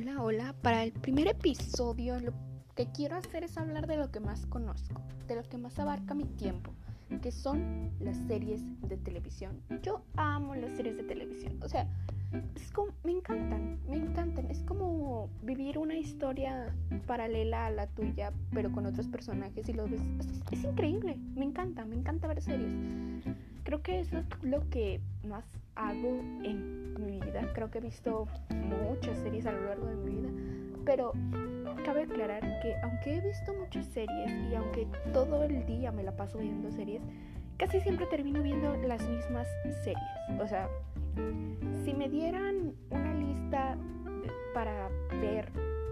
Hola, 0.00 0.22
hola. 0.22 0.54
Para 0.62 0.82
el 0.82 0.92
primer 0.92 1.28
episodio 1.28 2.18
lo 2.20 2.32
que 2.74 2.86
quiero 2.86 3.16
hacer 3.16 3.44
es 3.44 3.58
hablar 3.58 3.86
de 3.86 3.98
lo 3.98 4.10
que 4.10 4.18
más 4.18 4.46
conozco, 4.46 5.02
de 5.28 5.36
lo 5.36 5.42
que 5.42 5.58
más 5.58 5.78
abarca 5.78 6.14
mi 6.14 6.24
tiempo, 6.24 6.72
que 7.20 7.30
son 7.30 7.90
las 8.00 8.16
series 8.26 8.62
de 8.80 8.96
televisión. 8.96 9.60
Yo 9.82 10.02
amo 10.16 10.54
las 10.54 10.72
series 10.72 10.96
de 10.96 11.02
televisión. 11.02 11.60
O 11.62 11.68
sea, 11.68 11.86
es 12.56 12.72
como, 12.72 12.94
me 13.04 13.12
encantan, 13.12 13.78
me 13.86 13.98
encantan. 13.98 14.50
Es 14.50 14.62
como 14.62 15.28
vivir 15.42 15.76
una 15.76 15.98
historia 15.98 16.74
paralela 17.06 17.66
a 17.66 17.70
la 17.70 17.86
tuya, 17.86 18.32
pero 18.54 18.72
con 18.72 18.86
otros 18.86 19.06
personajes 19.06 19.68
y 19.68 19.74
los 19.74 19.90
ves. 19.90 20.00
Es, 20.18 20.40
es 20.50 20.64
increíble, 20.64 21.18
me 21.34 21.44
encanta, 21.44 21.84
me 21.84 21.96
encanta 21.96 22.26
ver 22.26 22.40
series. 22.40 22.72
Creo 23.64 23.82
que 23.82 24.00
eso 24.00 24.18
es 24.18 24.26
lo 24.42 24.68
que 24.70 25.00
más 25.24 25.44
hago 25.74 26.20
en 26.42 26.94
mi 27.04 27.20
vida. 27.20 27.50
Creo 27.54 27.70
que 27.70 27.78
he 27.78 27.80
visto 27.80 28.26
muchas 28.50 29.18
series 29.18 29.46
a 29.46 29.52
lo 29.52 29.64
largo 29.66 29.86
de 29.86 29.96
mi 29.96 30.10
vida, 30.16 30.28
pero 30.84 31.12
cabe 31.84 32.02
aclarar 32.02 32.40
que 32.60 32.74
aunque 32.82 33.16
he 33.16 33.20
visto 33.20 33.54
muchas 33.54 33.86
series 33.86 34.30
y 34.50 34.54
aunque 34.54 34.86
todo 35.12 35.44
el 35.44 35.66
día 35.66 35.92
me 35.92 36.02
la 36.02 36.16
paso 36.16 36.38
viendo 36.38 36.70
series, 36.70 37.02
casi 37.56 37.80
siempre 37.80 38.06
termino 38.06 38.42
viendo 38.42 38.76
las 38.76 39.06
mismas 39.08 39.46
series. 39.84 40.40
O 40.40 40.46
sea, 40.46 40.68
si 41.84 41.94
me 41.94 42.08
dieran 42.08 42.74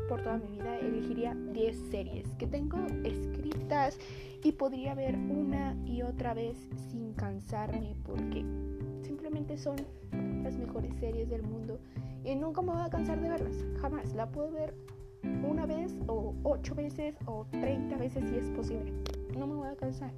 por 0.09 0.23
toda 0.23 0.39
mi 0.39 0.57
vida, 0.57 0.79
elegiría 0.79 1.35
10 1.53 1.77
series 1.91 2.29
que 2.39 2.47
tengo 2.47 2.79
escritas 3.05 3.99
y 4.43 4.53
podría 4.53 4.95
ver 4.95 5.17
una 5.17 5.77
y 5.85 6.03
otra 6.03 6.35
vez 6.35 6.57
sin 6.91 7.13
cansarme 7.13 7.95
porque 8.05 8.45
simplemente 9.03 9.59
son 9.59 9.77
las 10.43 10.57
mejores 10.57 10.95
series 10.99 11.29
del 11.29 11.43
mundo 11.43 11.79
y 12.25 12.35
nunca 12.35 12.63
me 12.63 12.73
voy 12.73 12.83
a 12.83 12.91
cansar 12.91 13.21
de 13.21 13.29
verlas, 13.29 13.55
jamás. 13.81 14.15
La 14.15 14.31
puedo 14.31 14.51
ver 14.51 14.75
una 15.49 15.67
vez 15.67 15.95
o 16.07 16.35
ocho 16.43 16.75
veces 16.75 17.15
o 17.27 17.47
30 17.51 17.97
veces 17.97 18.25
si 18.29 18.37
es 18.37 18.49
posible. 18.51 18.93
No 19.37 19.47
me 19.47 19.55
voy 19.55 19.69
a 19.69 19.77
cansar. 19.77 20.11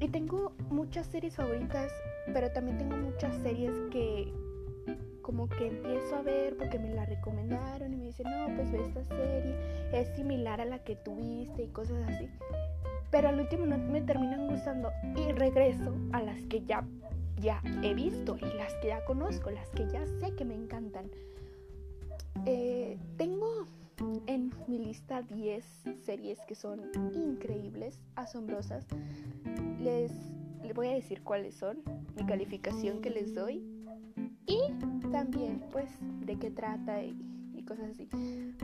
Y 0.00 0.08
tengo 0.08 0.52
muchas 0.70 1.06
series 1.06 1.36
favoritas, 1.36 1.92
pero 2.32 2.50
también 2.50 2.78
tengo 2.78 2.96
muchas 2.96 3.36
series 3.42 3.72
que 3.90 4.32
como 5.22 5.48
que 5.48 5.68
empiezo 5.68 6.16
a 6.16 6.22
ver 6.22 6.56
porque 6.56 6.78
me 6.78 6.90
la 6.90 7.06
recomendaron 7.06 7.92
y 7.92 7.96
me 7.96 8.06
dicen, 8.06 8.26
no, 8.30 8.54
pues 8.54 8.70
ve 8.70 8.80
esta 8.84 9.04
serie, 9.04 9.56
es 9.92 10.08
similar 10.16 10.60
a 10.60 10.64
la 10.64 10.80
que 10.80 10.96
tuviste 10.96 11.62
y 11.62 11.68
cosas 11.68 12.08
así. 12.08 12.28
Pero 13.10 13.28
al 13.28 13.40
último 13.40 13.66
no 13.66 13.78
me 13.78 14.00
terminan 14.00 14.48
gustando 14.48 14.90
y 15.16 15.32
regreso 15.32 15.94
a 16.12 16.22
las 16.22 16.40
que 16.46 16.62
ya, 16.64 16.84
ya 17.40 17.62
he 17.82 17.94
visto 17.94 18.36
y 18.36 18.56
las 18.56 18.74
que 18.76 18.88
ya 18.88 19.04
conozco, 19.04 19.50
las 19.50 19.68
que 19.70 19.86
ya 19.88 20.04
sé 20.20 20.34
que 20.34 20.44
me 20.44 20.54
encantan. 20.54 21.10
Eh, 22.46 22.98
tengo 23.16 23.66
en 24.26 24.52
mi 24.66 24.78
lista 24.78 25.22
10 25.22 25.64
series 26.04 26.40
que 26.48 26.54
son 26.54 26.80
increíbles, 27.14 28.00
asombrosas. 28.16 28.86
Les, 29.80 30.10
les 30.62 30.74
voy 30.74 30.88
a 30.88 30.92
decir 30.92 31.22
cuáles 31.22 31.54
son, 31.54 31.82
mi 32.16 32.24
calificación 32.24 33.00
que 33.00 33.10
les 33.10 33.34
doy 33.34 33.62
y 34.46 34.60
también 35.10 35.62
pues 35.70 35.88
de 36.24 36.38
qué 36.38 36.50
trata 36.50 37.02
y, 37.02 37.16
cosas 37.66 37.90
así. 37.90 38.08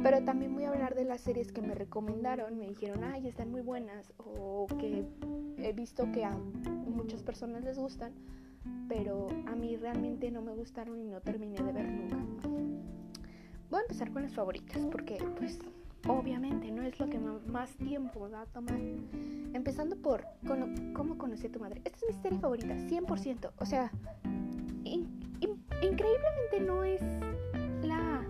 Pero 0.03 0.25
también 0.25 0.53
voy 0.53 0.65
a 0.65 0.71
hablar 0.71 0.97
de 0.97 1.05
las 1.05 1.21
series 1.21 1.53
que 1.53 1.63
me 1.63 1.73
recomendaron, 1.77 2.59
me 2.59 2.67
dijeron, 2.67 3.05
ay, 3.05 3.29
están 3.29 3.49
muy 3.49 3.61
buenas 3.61 4.13
o 4.19 4.67
que 4.77 5.05
he 5.59 5.73
visto 5.73 6.11
que 6.11 6.25
a 6.25 6.37
muchas 6.37 7.23
personas 7.23 7.63
les 7.63 7.79
gustan, 7.79 8.13
pero 8.89 9.29
a 9.47 9.55
mí 9.55 9.77
realmente 9.77 10.33
no 10.33 10.43
me 10.43 10.53
gustaron 10.53 11.01
y 11.01 11.05
no 11.05 11.21
terminé 11.21 11.63
de 11.63 11.73
ver 11.73 11.87
nunca. 11.87 12.17
Voy 13.71 13.79
a 13.79 13.83
empezar 13.83 14.11
con 14.11 14.23
las 14.23 14.33
favoritas 14.35 14.85
porque 14.91 15.19
pues 15.39 15.61
obviamente 16.09 16.71
no 16.73 16.83
es 16.83 16.99
lo 16.99 17.09
que 17.09 17.19
más 17.19 17.77
tiempo 17.77 18.29
va 18.29 18.43
a 18.43 18.47
tomar. 18.47 18.81
Empezando 19.53 19.95
por 19.97 20.25
cómo 20.95 21.19
conocí 21.19 21.47
a 21.47 21.53
tu 21.53 21.61
madre. 21.61 21.83
Esta 21.85 21.99
es 21.99 22.17
mi 22.17 22.23
serie 22.23 22.39
favorita, 22.39 22.75
100%. 22.75 23.53
O 23.59 23.67
sea, 23.67 23.93
increíblemente 25.83 26.61
no 26.61 26.85
es 26.85 27.01
la 27.83 28.25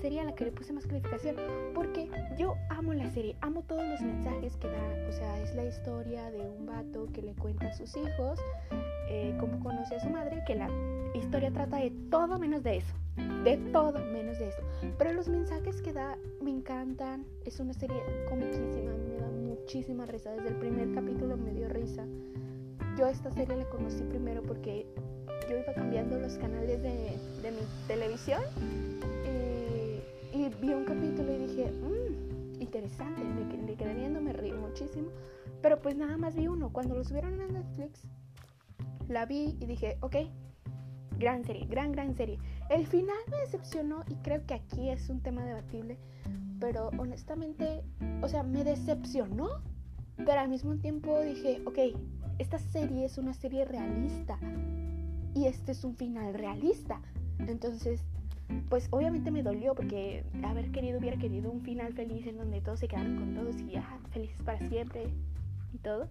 serie 0.00 0.20
a 0.20 0.24
la 0.24 0.34
que 0.34 0.46
le 0.46 0.52
puse 0.52 0.72
más 0.72 0.86
calificación, 0.86 1.36
porque 1.74 2.08
yo 2.38 2.56
amo 2.70 2.94
la 2.94 3.10
serie, 3.10 3.36
amo 3.40 3.62
todos 3.62 3.86
los 3.86 4.00
mensajes 4.00 4.56
que 4.56 4.68
da, 4.68 5.08
o 5.08 5.12
sea, 5.12 5.40
es 5.42 5.54
la 5.54 5.64
historia 5.64 6.30
de 6.30 6.40
un 6.40 6.66
vato 6.66 7.06
que 7.12 7.22
le 7.22 7.34
cuenta 7.34 7.68
a 7.68 7.72
sus 7.72 7.96
hijos 7.96 8.38
eh, 9.08 9.36
cómo 9.38 9.60
conoce 9.60 9.96
a 9.96 10.00
su 10.00 10.08
madre, 10.08 10.42
que 10.46 10.54
la 10.54 10.68
historia 11.14 11.50
trata 11.50 11.76
de 11.78 11.90
todo 12.10 12.38
menos 12.38 12.62
de 12.62 12.78
eso, 12.78 12.94
de 13.44 13.56
todo 13.72 13.98
menos 14.06 14.38
de 14.38 14.48
eso, 14.48 14.62
pero 14.96 15.12
los 15.12 15.28
mensajes 15.28 15.82
que 15.82 15.92
da 15.92 16.16
me 16.40 16.50
encantan, 16.50 17.26
es 17.44 17.60
una 17.60 17.74
serie 17.74 18.00
comiquísima, 18.28 18.92
me 18.92 19.16
da 19.16 19.28
muchísima 19.28 20.06
risa, 20.06 20.30
desde 20.32 20.48
el 20.48 20.56
primer 20.56 20.94
capítulo 20.94 21.36
me 21.36 21.52
dio 21.52 21.68
risa. 21.68 22.06
Yo 22.96 23.06
esta 23.06 23.30
serie 23.30 23.56
la 23.56 23.64
conocí 23.66 24.02
primero 24.04 24.42
porque 24.42 24.86
yo 25.48 25.58
iba 25.58 25.72
cambiando 25.72 26.18
los 26.18 26.36
canales 26.38 26.82
de, 26.82 27.18
mi 27.50 27.66
televisión 27.86 28.42
eh, 29.24 30.02
y 30.32 30.48
vi 30.60 30.72
un 30.72 30.84
capítulo 30.84 31.32
y 31.32 31.46
dije, 31.46 31.72
mmm, 31.72 32.60
interesante, 32.60 33.22
me, 33.22 33.74
quedé 33.74 33.94
viendo, 33.94 34.20
me 34.20 34.32
reí 34.32 34.52
muchísimo, 34.52 35.08
pero 35.62 35.80
pues 35.80 35.96
nada 35.96 36.16
más 36.16 36.34
vi 36.34 36.48
uno. 36.48 36.72
Cuando 36.72 36.94
lo 36.94 37.04
subieron 37.04 37.40
a 37.40 37.46
Netflix, 37.46 38.02
la 39.08 39.26
vi 39.26 39.56
y 39.60 39.66
dije, 39.66 39.96
ok, 40.00 40.16
gran 41.18 41.44
serie, 41.44 41.66
gran, 41.66 41.92
gran 41.92 42.14
serie. 42.14 42.38
El 42.68 42.86
final 42.86 43.16
me 43.30 43.38
decepcionó 43.38 44.04
y 44.08 44.14
creo 44.16 44.44
que 44.46 44.54
aquí 44.54 44.90
es 44.90 45.08
un 45.08 45.20
tema 45.20 45.44
debatible, 45.44 45.98
pero 46.60 46.90
honestamente, 46.98 47.82
o 48.22 48.28
sea, 48.28 48.42
me 48.42 48.64
decepcionó, 48.64 49.62
pero 50.16 50.40
al 50.40 50.48
mismo 50.48 50.76
tiempo 50.76 51.18
dije, 51.20 51.62
ok, 51.66 51.78
esta 52.38 52.58
serie 52.58 53.04
es 53.04 53.18
una 53.18 53.34
serie 53.34 53.64
realista 53.64 54.38
y 55.34 55.46
este 55.46 55.72
es 55.72 55.84
un 55.84 55.94
final 55.94 56.34
realista. 56.34 57.00
Entonces, 57.38 58.00
pues 58.68 58.88
obviamente 58.90 59.30
me 59.30 59.42
dolió 59.42 59.74
porque 59.74 60.24
haber 60.42 60.70
querido, 60.70 60.98
hubiera 60.98 61.16
querido 61.16 61.50
un 61.50 61.60
final 61.60 61.92
feliz 61.92 62.26
en 62.26 62.36
donde 62.36 62.60
todos 62.60 62.80
se 62.80 62.88
quedaron 62.88 63.16
con 63.16 63.34
todos 63.34 63.56
y 63.60 63.72
ya, 63.72 63.98
felices 64.10 64.42
para 64.42 64.58
siempre 64.68 65.04
y 65.72 65.78
todo. 65.78 66.08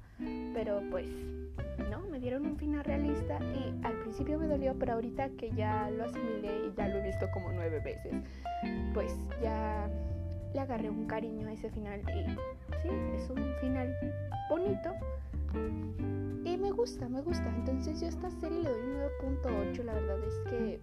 Pero 0.53 0.81
pues 0.89 1.07
no, 1.89 2.01
me 2.09 2.19
dieron 2.19 2.45
un 2.45 2.57
final 2.57 2.83
realista 2.83 3.39
y 3.53 3.85
al 3.85 3.93
principio 4.01 4.39
me 4.39 4.47
dolió, 4.47 4.75
pero 4.77 4.93
ahorita 4.93 5.29
que 5.31 5.51
ya 5.51 5.89
lo 5.89 6.05
asimilé 6.05 6.67
y 6.67 6.73
ya 6.75 6.87
lo 6.87 6.97
he 6.97 7.03
visto 7.03 7.29
como 7.33 7.51
nueve 7.51 7.79
veces, 7.79 8.13
pues 8.93 9.13
ya 9.41 9.89
le 10.53 10.59
agarré 10.59 10.89
un 10.89 11.05
cariño 11.05 11.47
a 11.47 11.53
ese 11.53 11.69
final 11.69 12.01
y 12.01 12.31
sí, 12.81 12.89
es 13.15 13.29
un 13.29 13.53
final 13.61 13.95
bonito 14.49 14.91
y 16.45 16.57
me 16.57 16.71
gusta, 16.71 17.07
me 17.09 17.21
gusta. 17.21 17.53
Entonces 17.55 17.99
yo 17.99 18.07
a 18.07 18.09
esta 18.09 18.31
serie 18.31 18.63
le 18.63 18.69
doy 18.69 18.81
un 18.81 19.37
9.8. 19.43 19.83
La 19.83 19.93
verdad 19.93 20.17
es 20.23 20.49
que 20.49 20.79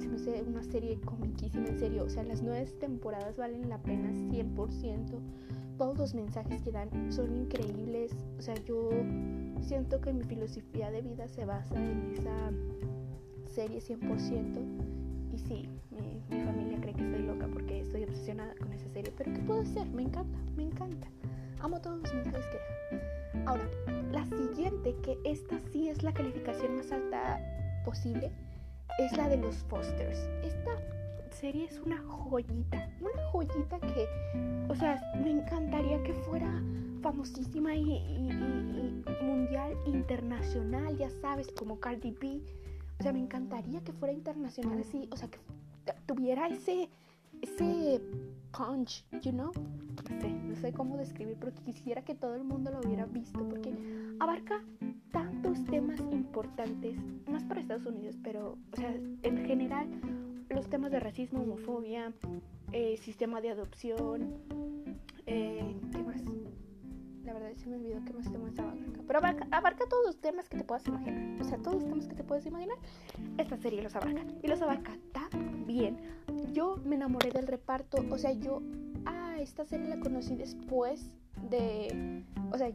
se 0.00 0.08
me 0.08 0.16
hace 0.16 0.42
una 0.42 0.62
serie 0.62 1.00
comiquísima, 1.00 1.68
en 1.68 1.78
serio. 1.78 2.04
O 2.04 2.10
sea, 2.10 2.22
las 2.24 2.42
nueve 2.42 2.66
temporadas 2.80 3.36
valen 3.36 3.68
la 3.68 3.80
pena 3.82 4.10
100%. 4.10 5.20
Todos 5.76 5.96
los 5.98 6.14
mensajes 6.14 6.62
que 6.62 6.72
dan 6.72 6.90
son 7.12 7.34
increíbles. 7.36 8.12
O 8.38 8.42
sea, 8.42 8.54
yo 8.64 8.90
siento 9.60 10.00
que 10.00 10.12
mi 10.12 10.24
filosofía 10.24 10.90
de 10.90 11.02
vida 11.02 11.28
se 11.28 11.44
basa 11.44 11.76
en 11.76 12.12
esa 12.12 12.50
serie 13.46 13.80
100%. 13.80 15.32
Y 15.32 15.38
sí, 15.38 15.68
mi, 15.90 16.22
mi 16.28 16.44
familia 16.44 16.80
cree 16.80 16.94
que 16.94 17.04
estoy 17.04 17.22
loca 17.22 17.46
porque 17.52 17.80
estoy 17.80 18.02
obsesionada 18.04 18.54
con 18.56 18.72
esa 18.72 18.88
serie. 18.88 19.12
Pero 19.16 19.32
¿qué 19.32 19.40
puedo 19.40 19.60
hacer? 19.60 19.86
Me 19.90 20.02
encanta, 20.02 20.38
me 20.56 20.64
encanta. 20.64 21.06
Amo 21.60 21.80
todos 21.80 22.00
los 22.02 22.14
mensajes 22.14 22.44
que 22.46 22.96
dan. 22.96 23.17
Ahora, 23.46 23.68
la 24.12 24.24
siguiente, 24.26 24.94
que 25.02 25.18
esta 25.24 25.58
sí 25.72 25.88
es 25.88 26.02
la 26.02 26.12
calificación 26.12 26.76
más 26.76 26.90
alta 26.92 27.40
posible, 27.84 28.30
es 28.98 29.16
la 29.16 29.28
de 29.28 29.36
los 29.36 29.56
Fosters. 29.64 30.18
Esta 30.42 30.72
serie 31.30 31.66
es 31.66 31.78
una 31.80 31.98
joyita, 31.98 32.90
una 33.00 33.22
joyita 33.30 33.78
que, 33.80 34.08
o 34.68 34.74
sea, 34.74 35.00
me 35.22 35.30
encantaría 35.30 36.02
que 36.02 36.12
fuera 36.12 36.62
famosísima 37.00 37.74
y, 37.74 39.04
mundial, 39.22 39.76
internacional, 39.86 40.96
ya 40.96 41.10
sabes, 41.10 41.48
como 41.52 41.78
Cardi 41.78 42.10
B. 42.10 42.40
O 42.98 43.02
sea, 43.02 43.12
me 43.12 43.20
encantaría 43.20 43.80
que 43.82 43.92
fuera 43.92 44.12
internacional 44.12 44.80
así, 44.80 45.08
o 45.12 45.16
sea, 45.16 45.28
que 45.28 45.38
tuviera 46.06 46.48
ese, 46.48 46.88
ese 47.42 48.00
punch, 48.50 49.04
you 49.22 49.32
know? 49.32 49.52
No 50.10 50.20
sé, 50.20 50.30
no 50.30 50.56
sé 50.56 50.72
cómo 50.72 50.96
describir, 50.96 51.36
pero 51.38 51.52
quisiera 51.64 52.02
que 52.02 52.14
todo 52.14 52.34
el 52.34 52.44
mundo 52.44 52.70
lo 52.70 52.80
hubiera 52.80 53.06
visto 53.06 53.46
porque 53.48 53.72
abarca 54.18 54.62
tantos 55.10 55.64
temas 55.64 56.00
importantes, 56.12 56.96
más 57.26 57.44
para 57.44 57.60
Estados 57.60 57.86
Unidos, 57.86 58.16
pero, 58.22 58.58
o 58.72 58.76
sea, 58.76 58.94
en 59.22 59.46
general, 59.46 59.88
los 60.48 60.68
temas 60.68 60.90
de 60.90 61.00
racismo, 61.00 61.42
homofobia, 61.42 62.12
eh, 62.72 62.96
sistema 62.98 63.40
de 63.40 63.50
adopción, 63.50 64.34
eh, 65.26 65.76
¿qué 65.92 66.02
más? 66.02 66.22
la 67.28 67.34
verdad 67.34 67.50
se 67.56 67.68
me 67.68 67.76
olvidó 67.76 68.02
que 68.06 68.14
más 68.14 68.32
temas 68.32 68.58
abarca. 68.58 69.00
Pero 69.06 69.18
abarca, 69.18 69.46
abarca, 69.50 69.84
todos 69.86 70.06
los 70.06 70.18
temas 70.18 70.48
que 70.48 70.56
te 70.56 70.64
puedas 70.64 70.86
imaginar. 70.86 71.42
O 71.42 71.44
sea, 71.44 71.58
todos 71.58 71.82
los 71.82 71.84
temas 71.84 72.08
que 72.08 72.14
te 72.14 72.24
puedes 72.24 72.46
imaginar, 72.46 72.78
esta 73.36 73.58
serie 73.58 73.82
los 73.82 73.94
abarca. 73.94 74.24
Y 74.42 74.48
los 74.48 74.62
abarca 74.62 74.96
tan 75.12 75.66
bien. 75.66 75.98
Yo 76.52 76.76
me 76.84 76.96
enamoré 76.96 77.30
del 77.30 77.46
reparto. 77.46 77.98
O 78.10 78.18
sea, 78.18 78.32
yo. 78.32 78.62
Ah, 79.06 79.36
esta 79.38 79.64
serie 79.64 79.88
la 79.88 80.00
conocí 80.00 80.34
después 80.36 81.12
de. 81.50 82.24
O 82.52 82.58
sea, 82.58 82.70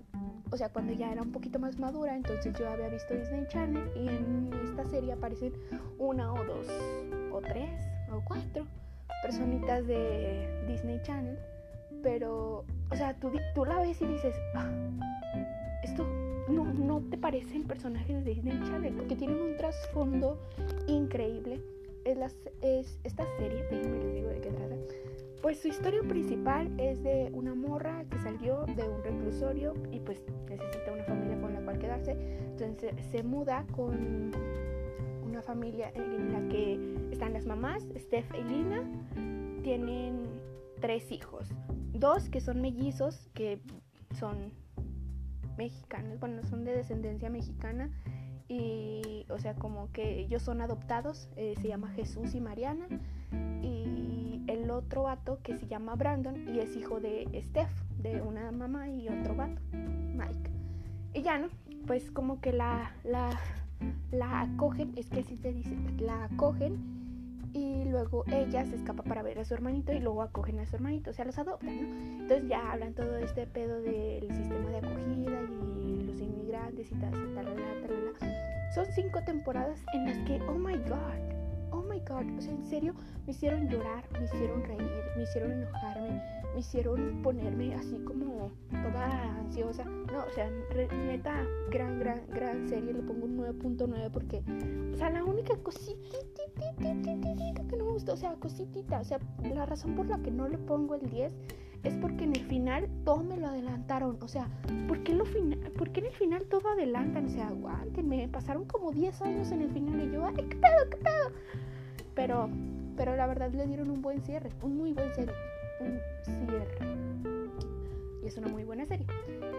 o 0.52 0.58
sea, 0.58 0.70
cuando 0.70 0.94
ya 0.94 1.12
era 1.12 1.22
un 1.22 1.32
poquito 1.32 1.58
más 1.58 1.80
madura, 1.80 2.16
entonces 2.16 2.54
yo 2.58 2.70
había 2.70 2.88
visto 2.88 3.16
Disney 3.16 3.46
Channel 3.48 3.90
y 3.96 4.08
en 4.08 4.52
esta 4.64 4.86
serie 4.86 5.14
aparecen 5.14 5.52
una 5.98 6.32
o 6.32 6.44
dos 6.46 6.68
o 7.32 7.42
tres 7.42 7.72
o 8.12 8.22
cuatro 8.24 8.68
personitas 9.24 9.88
de 9.88 10.66
Disney 10.68 11.02
Channel, 11.02 11.40
pero, 12.04 12.66
o 12.92 12.96
sea, 12.96 13.18
tú, 13.20 13.32
tú 13.56 13.66
la 13.66 13.80
ves 13.80 14.00
y 14.02 14.06
dices, 14.06 14.36
ah, 14.54 14.70
esto 15.82 16.06
no, 16.50 16.66
no 16.66 17.02
te 17.10 17.18
parecen 17.18 17.64
personajes 17.64 18.24
de 18.24 18.36
Disney 18.36 18.60
Channel, 18.66 18.94
porque 18.94 19.16
tienen 19.16 19.42
un 19.42 19.58
trasfondo 19.58 20.40
increíble. 20.88 21.62
Es, 22.06 22.18
la, 22.18 22.30
es 22.62 23.00
esta 23.04 23.26
serie, 23.38 23.64
déjenme 23.70 24.04
les 24.04 24.14
digo 24.14 24.30
de 24.30 24.42
qué 24.42 24.50
trata. 24.52 24.76
Pues 25.42 25.60
su 25.60 25.68
historia 25.68 26.02
principal 26.04 26.72
es 26.80 27.04
de 27.04 27.30
una 27.34 27.54
morra 27.54 28.06
que 28.10 28.18
salió 28.20 28.66
de 28.66 28.88
un 28.88 29.04
reclusorio 29.04 29.74
y 29.92 30.00
pues 30.00 30.22
necesita 30.50 30.94
una 30.94 31.04
familia 31.04 31.40
con 31.42 31.54
la 31.54 31.62
cual 31.62 31.80
quedarse. 31.80 32.12
Entonces 32.12 32.94
se 33.12 33.24
muda 33.24 33.66
con 33.76 34.32
una 35.26 35.42
familia 35.42 35.92
en 35.96 36.32
la 36.32 36.48
que 36.48 36.80
están 37.12 37.34
las 37.34 37.46
mamás, 37.46 37.84
Steph 37.98 38.34
y 38.36 38.44
Lina, 38.44 38.84
tienen 39.64 40.28
tres 40.80 41.12
hijos, 41.12 41.50
dos 41.94 42.30
que 42.30 42.40
son 42.40 42.62
mellizos, 42.62 43.30
que 43.34 43.60
son 44.18 44.54
mexicanos, 45.58 46.20
bueno, 46.20 46.44
son 46.44 46.64
de 46.64 46.74
descendencia 46.74 47.30
mexicana 47.30 47.90
y, 48.54 49.26
o 49.30 49.40
sea, 49.40 49.56
como 49.56 49.92
que 49.92 50.20
ellos 50.20 50.42
son 50.42 50.62
adoptados, 50.62 51.30
eh, 51.36 51.56
se 51.62 51.68
llama 51.68 51.90
Jesús 51.90 52.36
y 52.36 52.42
Mariana, 52.42 52.88
y 53.62 54.42
el 54.48 54.70
otro 54.70 55.04
vato 55.04 55.40
que 55.42 55.58
se 55.58 55.68
llama 55.68 55.96
Brandon 55.96 56.48
y 56.54 56.60
es 56.60 56.76
hijo 56.76 57.00
de 57.00 57.28
Steph, 57.44 57.72
de 58.02 58.22
una 58.22 58.52
mamá 58.52 58.90
y 58.90 59.10
otro 59.10 59.36
vato, 59.36 59.62
Mike. 59.72 60.52
Y 61.14 61.22
ya, 61.22 61.38
¿no? 61.38 61.48
Pues 61.88 62.12
como 62.12 62.42
que 62.42 62.52
la, 62.54 62.92
la 63.04 63.30
la 64.12 64.42
acogen, 64.42 64.94
es 64.96 65.10
que 65.10 65.22
así 65.22 65.38
se 65.38 65.52
dice, 65.52 65.76
la 66.00 66.26
acogen 66.26 66.78
y 67.54 67.84
luego 67.86 68.24
ella 68.28 68.66
se 68.66 68.76
escapa 68.76 69.04
para 69.04 69.22
ver 69.22 69.40
a 69.40 69.46
su 69.46 69.54
hermanito 69.54 69.94
y 69.94 70.00
luego 70.00 70.22
acogen 70.22 70.60
a 70.60 70.66
su 70.66 70.76
hermanito, 70.76 71.12
o 71.12 71.14
sea, 71.14 71.26
los 71.26 71.38
adoptan, 71.38 71.76
¿no? 71.76 72.22
Entonces 72.22 72.48
ya 72.48 72.72
hablan 72.72 72.94
todo 72.94 73.18
este 73.18 73.46
pedo 73.48 73.82
del 73.82 74.28
sistema 74.34 74.70
de 74.70 74.78
acogida 74.78 75.40
y 75.83 75.83
los 76.14 76.22
inmigrantes 76.22 76.92
y 76.92 76.96
tal, 76.96 77.12
tal, 77.12 77.34
tal, 77.34 78.16
tal, 78.20 78.32
Son 78.74 78.86
cinco 78.94 79.22
temporadas 79.26 79.80
en 79.94 80.06
las 80.06 80.18
que, 80.20 80.42
oh 80.44 80.58
my 80.58 80.78
god, 80.78 81.34
oh 81.72 81.82
my 81.82 82.00
god, 82.00 82.26
o 82.38 82.42
sea, 82.42 82.54
en 82.54 82.66
serio, 82.66 82.94
me 83.26 83.32
hicieron 83.32 83.68
llorar, 83.68 84.04
me 84.14 84.26
hicieron 84.26 84.64
reír, 84.64 85.04
me 85.16 85.24
hicieron 85.24 85.52
enojarme, 85.52 86.22
me 86.54 86.60
hicieron 86.60 87.22
ponerme 87.24 87.74
así 87.74 87.98
como 88.06 88.52
toda 88.70 89.38
ansiosa. 89.40 89.84
No, 89.84 90.26
o 90.26 90.30
sea, 90.36 90.50
neta, 91.06 91.44
gran, 91.72 92.00
gran, 92.00 92.22
gran 92.28 92.68
serie. 92.70 92.94
Le 92.94 93.02
pongo 93.02 93.26
un 93.26 93.38
9.9 93.38 94.12
porque, 94.12 94.44
o 94.94 94.98
sea, 94.98 95.10
la 95.10 95.24
única 95.24 95.56
cosita 95.58 96.18
que 96.80 97.78
no 97.78 97.86
me 97.86 97.92
gustó, 97.92 98.14
o 98.14 98.18
sea, 98.18 98.36
cositita, 98.36 99.00
o 99.00 99.04
sea, 99.04 99.20
la 99.44 99.66
razón 99.66 99.96
por 99.96 100.08
la 100.08 100.20
que 100.20 100.30
no 100.30 100.48
le 100.48 100.60
pongo 100.60 100.96
el 100.96 101.10
10 101.10 101.34
es 101.84 101.96
porque 101.96 102.24
en 102.24 102.36
el 102.36 102.46
final 102.46 102.90
todo 103.04 103.24
me 103.24 103.38
lo 103.38 103.48
adelantaron. 103.48 104.18
O 104.22 104.28
sea, 104.28 104.48
¿por 104.88 105.04
qué, 105.04 105.14
lo 105.14 105.26
¿por 105.78 105.92
qué 105.92 106.00
en 106.00 106.06
el 106.08 106.14
final 106.14 106.46
todo 106.46 106.70
adelantan? 106.70 107.26
O 107.26 107.30
sea, 107.30 107.48
aguántenme, 107.48 108.28
pasaron 108.30 108.66
como 108.66 108.92
10 108.92 109.22
años 109.22 109.52
en 109.52 109.62
el 109.62 109.70
final 109.70 110.02
y 110.02 110.12
yo, 110.12 110.26
ay, 110.26 110.36
qué 110.36 110.56
pedo, 110.56 110.90
qué 110.90 110.98
pedo. 110.98 111.32
Pero, 112.16 112.50
pero 112.96 113.16
la 113.16 113.28
verdad 113.28 113.52
le 113.52 113.68
dieron 113.68 113.90
un 113.90 114.02
buen 114.02 114.22
cierre, 114.22 114.50
un 114.62 114.78
muy 114.78 114.94
buen 114.94 115.14
cierre 115.14 115.34
un 115.80 116.00
cierre. 116.24 116.78
Y 118.24 118.28
es 118.28 118.38
una 118.38 118.48
muy 118.48 118.64
buena 118.64 118.86
serie. 118.86 119.06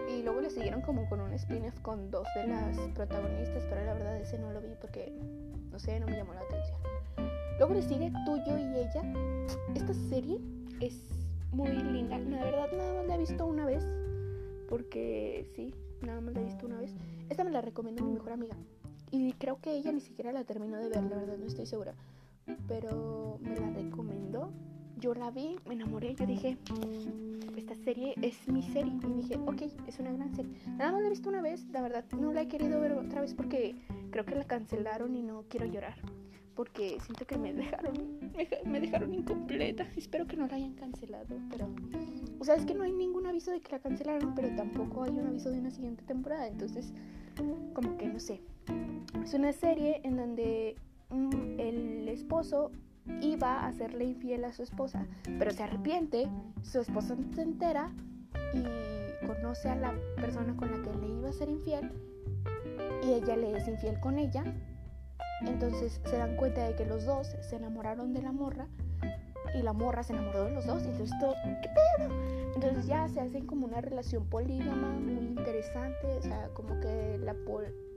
Y 0.09 0.23
luego 0.23 0.41
le 0.41 0.49
siguieron 0.49 0.81
como 0.81 1.07
con 1.07 1.21
un 1.21 1.33
spin-off 1.33 1.79
con 1.81 2.09
dos 2.09 2.27
de 2.35 2.47
las 2.47 2.77
protagonistas, 2.95 3.63
pero 3.69 3.85
la 3.85 3.93
verdad 3.93 4.19
ese 4.19 4.39
no 4.39 4.51
lo 4.51 4.61
vi 4.61 4.73
porque, 4.79 5.13
no 5.71 5.79
sé, 5.79 5.99
no 5.99 6.07
me 6.07 6.17
llamó 6.17 6.33
la 6.33 6.41
atención. 6.41 6.77
Luego 7.59 7.73
le 7.73 7.81
sigue 7.81 8.11
Tuyo 8.25 8.57
y 8.57 8.77
Ella. 8.77 9.03
Esta 9.75 9.93
serie 9.93 10.39
es 10.79 11.24
muy 11.55 11.69
linda. 11.69 12.17
La 12.19 12.43
verdad 12.43 12.67
nada 12.71 12.93
más 12.95 13.07
la 13.07 13.15
he 13.15 13.19
visto 13.19 13.45
una 13.45 13.65
vez. 13.65 13.87
Porque 14.69 15.45
sí, 15.55 15.73
nada 16.01 16.21
más 16.21 16.33
la 16.33 16.41
he 16.41 16.45
visto 16.45 16.65
una 16.65 16.79
vez. 16.79 16.93
Esta 17.29 17.43
me 17.43 17.51
la 17.51 17.61
recomiendo 17.61 18.03
mi 18.03 18.13
mejor 18.13 18.33
amiga. 18.33 18.55
Y 19.11 19.33
creo 19.33 19.59
que 19.61 19.75
ella 19.75 19.91
ni 19.91 20.01
siquiera 20.01 20.31
la 20.31 20.43
terminó 20.43 20.77
de 20.77 20.89
ver, 20.89 21.03
la 21.03 21.17
verdad 21.17 21.37
no 21.37 21.45
estoy 21.45 21.65
segura. 21.65 21.93
Pero 22.67 23.39
me 23.41 23.55
la 23.59 23.69
recomendó 23.71 24.51
yo 24.97 25.13
la 25.13 25.29
vi, 25.29 25.57
me 25.67 25.73
enamoré, 25.73 26.15
yo 26.15 26.25
dije, 26.25 26.57
esta 27.55 27.75
serie 27.75 28.15
es 28.21 28.47
mi 28.47 28.63
serie. 28.63 28.93
Y 29.07 29.21
dije, 29.21 29.35
ok, 29.45 29.61
es 29.87 29.99
una 29.99 30.11
gran 30.11 30.33
serie. 30.35 30.51
Nada 30.77 30.91
más 30.91 31.01
la 31.01 31.07
he 31.07 31.09
visto 31.09 31.29
una 31.29 31.41
vez, 31.41 31.65
la 31.71 31.81
verdad, 31.81 32.05
no 32.19 32.31
la 32.31 32.41
he 32.41 32.47
querido 32.47 32.79
ver 32.79 32.93
otra 32.93 33.21
vez 33.21 33.33
porque 33.33 33.75
creo 34.11 34.25
que 34.25 34.35
la 34.35 34.45
cancelaron 34.45 35.15
y 35.15 35.21
no 35.21 35.43
quiero 35.49 35.65
llorar. 35.65 35.95
Porque 36.55 36.97
siento 37.01 37.25
que 37.25 37.37
me 37.37 37.53
dejaron, 37.53 37.93
me, 38.65 38.79
dejaron 38.79 39.13
incompleta. 39.13 39.85
Espero 39.95 40.25
que 40.25 40.37
no 40.37 40.47
la 40.47 40.55
hayan 40.55 40.73
cancelado, 40.73 41.35
pero... 41.49 41.67
O 42.39 42.45
sea, 42.45 42.55
es 42.55 42.65
que 42.65 42.73
no 42.73 42.83
hay 42.83 42.91
ningún 42.91 43.25
aviso 43.27 43.51
de 43.51 43.61
que 43.61 43.71
la 43.71 43.79
cancelaron, 43.79 44.35
pero 44.35 44.55
tampoco 44.55 45.03
hay 45.03 45.11
un 45.11 45.27
aviso 45.27 45.51
de 45.51 45.59
una 45.59 45.71
siguiente 45.71 46.03
temporada. 46.03 46.47
Entonces, 46.47 46.93
como 47.73 47.97
que 47.97 48.07
no 48.07 48.19
sé. 48.19 48.41
Es 49.23 49.33
una 49.33 49.51
serie 49.51 50.01
en 50.03 50.17
donde 50.17 50.75
mm, 51.09 51.59
el 51.59 52.07
esposo 52.07 52.71
iba 53.21 53.59
a 53.59 53.67
hacerle 53.67 54.05
infiel 54.05 54.45
a 54.45 54.53
su 54.53 54.63
esposa, 54.63 55.05
pero 55.37 55.51
se 55.51 55.63
arrepiente, 55.63 56.27
su 56.63 56.79
esposa 56.79 57.15
se 57.33 57.41
entera 57.41 57.93
y 58.53 59.25
conoce 59.25 59.69
a 59.69 59.75
la 59.75 59.93
persona 60.15 60.55
con 60.55 60.71
la 60.71 60.81
que 60.81 60.97
le 60.97 61.07
iba 61.07 61.29
a 61.29 61.33
ser 61.33 61.49
infiel 61.49 61.91
y 63.03 63.13
ella 63.13 63.35
le 63.35 63.57
es 63.57 63.67
infiel 63.67 63.99
con 63.99 64.17
ella. 64.17 64.43
Entonces 65.41 65.99
se 66.03 66.17
dan 66.17 66.35
cuenta 66.35 66.65
de 66.67 66.75
que 66.75 66.85
los 66.85 67.05
dos 67.05 67.35
se 67.41 67.55
enamoraron 67.55 68.13
de 68.13 68.21
la 68.21 68.31
morra 68.31 68.67
y 69.53 69.61
la 69.61 69.73
morra 69.73 70.03
se 70.03 70.13
enamoró 70.13 70.45
de 70.45 70.51
los 70.51 70.65
dos 70.65 70.83
y 70.83 70.87
entonces 70.87 71.17
todo, 71.19 71.33
¿qué 71.61 71.69
pedo? 71.69 72.09
Entonces 72.55 72.85
ya 72.87 73.07
se 73.09 73.19
hacen 73.19 73.45
como 73.45 73.67
una 73.67 73.81
relación 73.81 74.25
polígama 74.25 74.89
muy 74.91 75.13
interesante, 75.13 76.07
o 76.17 76.21
sea, 76.21 76.49
como 76.53 76.79
que 76.79 77.17
la 77.19 77.35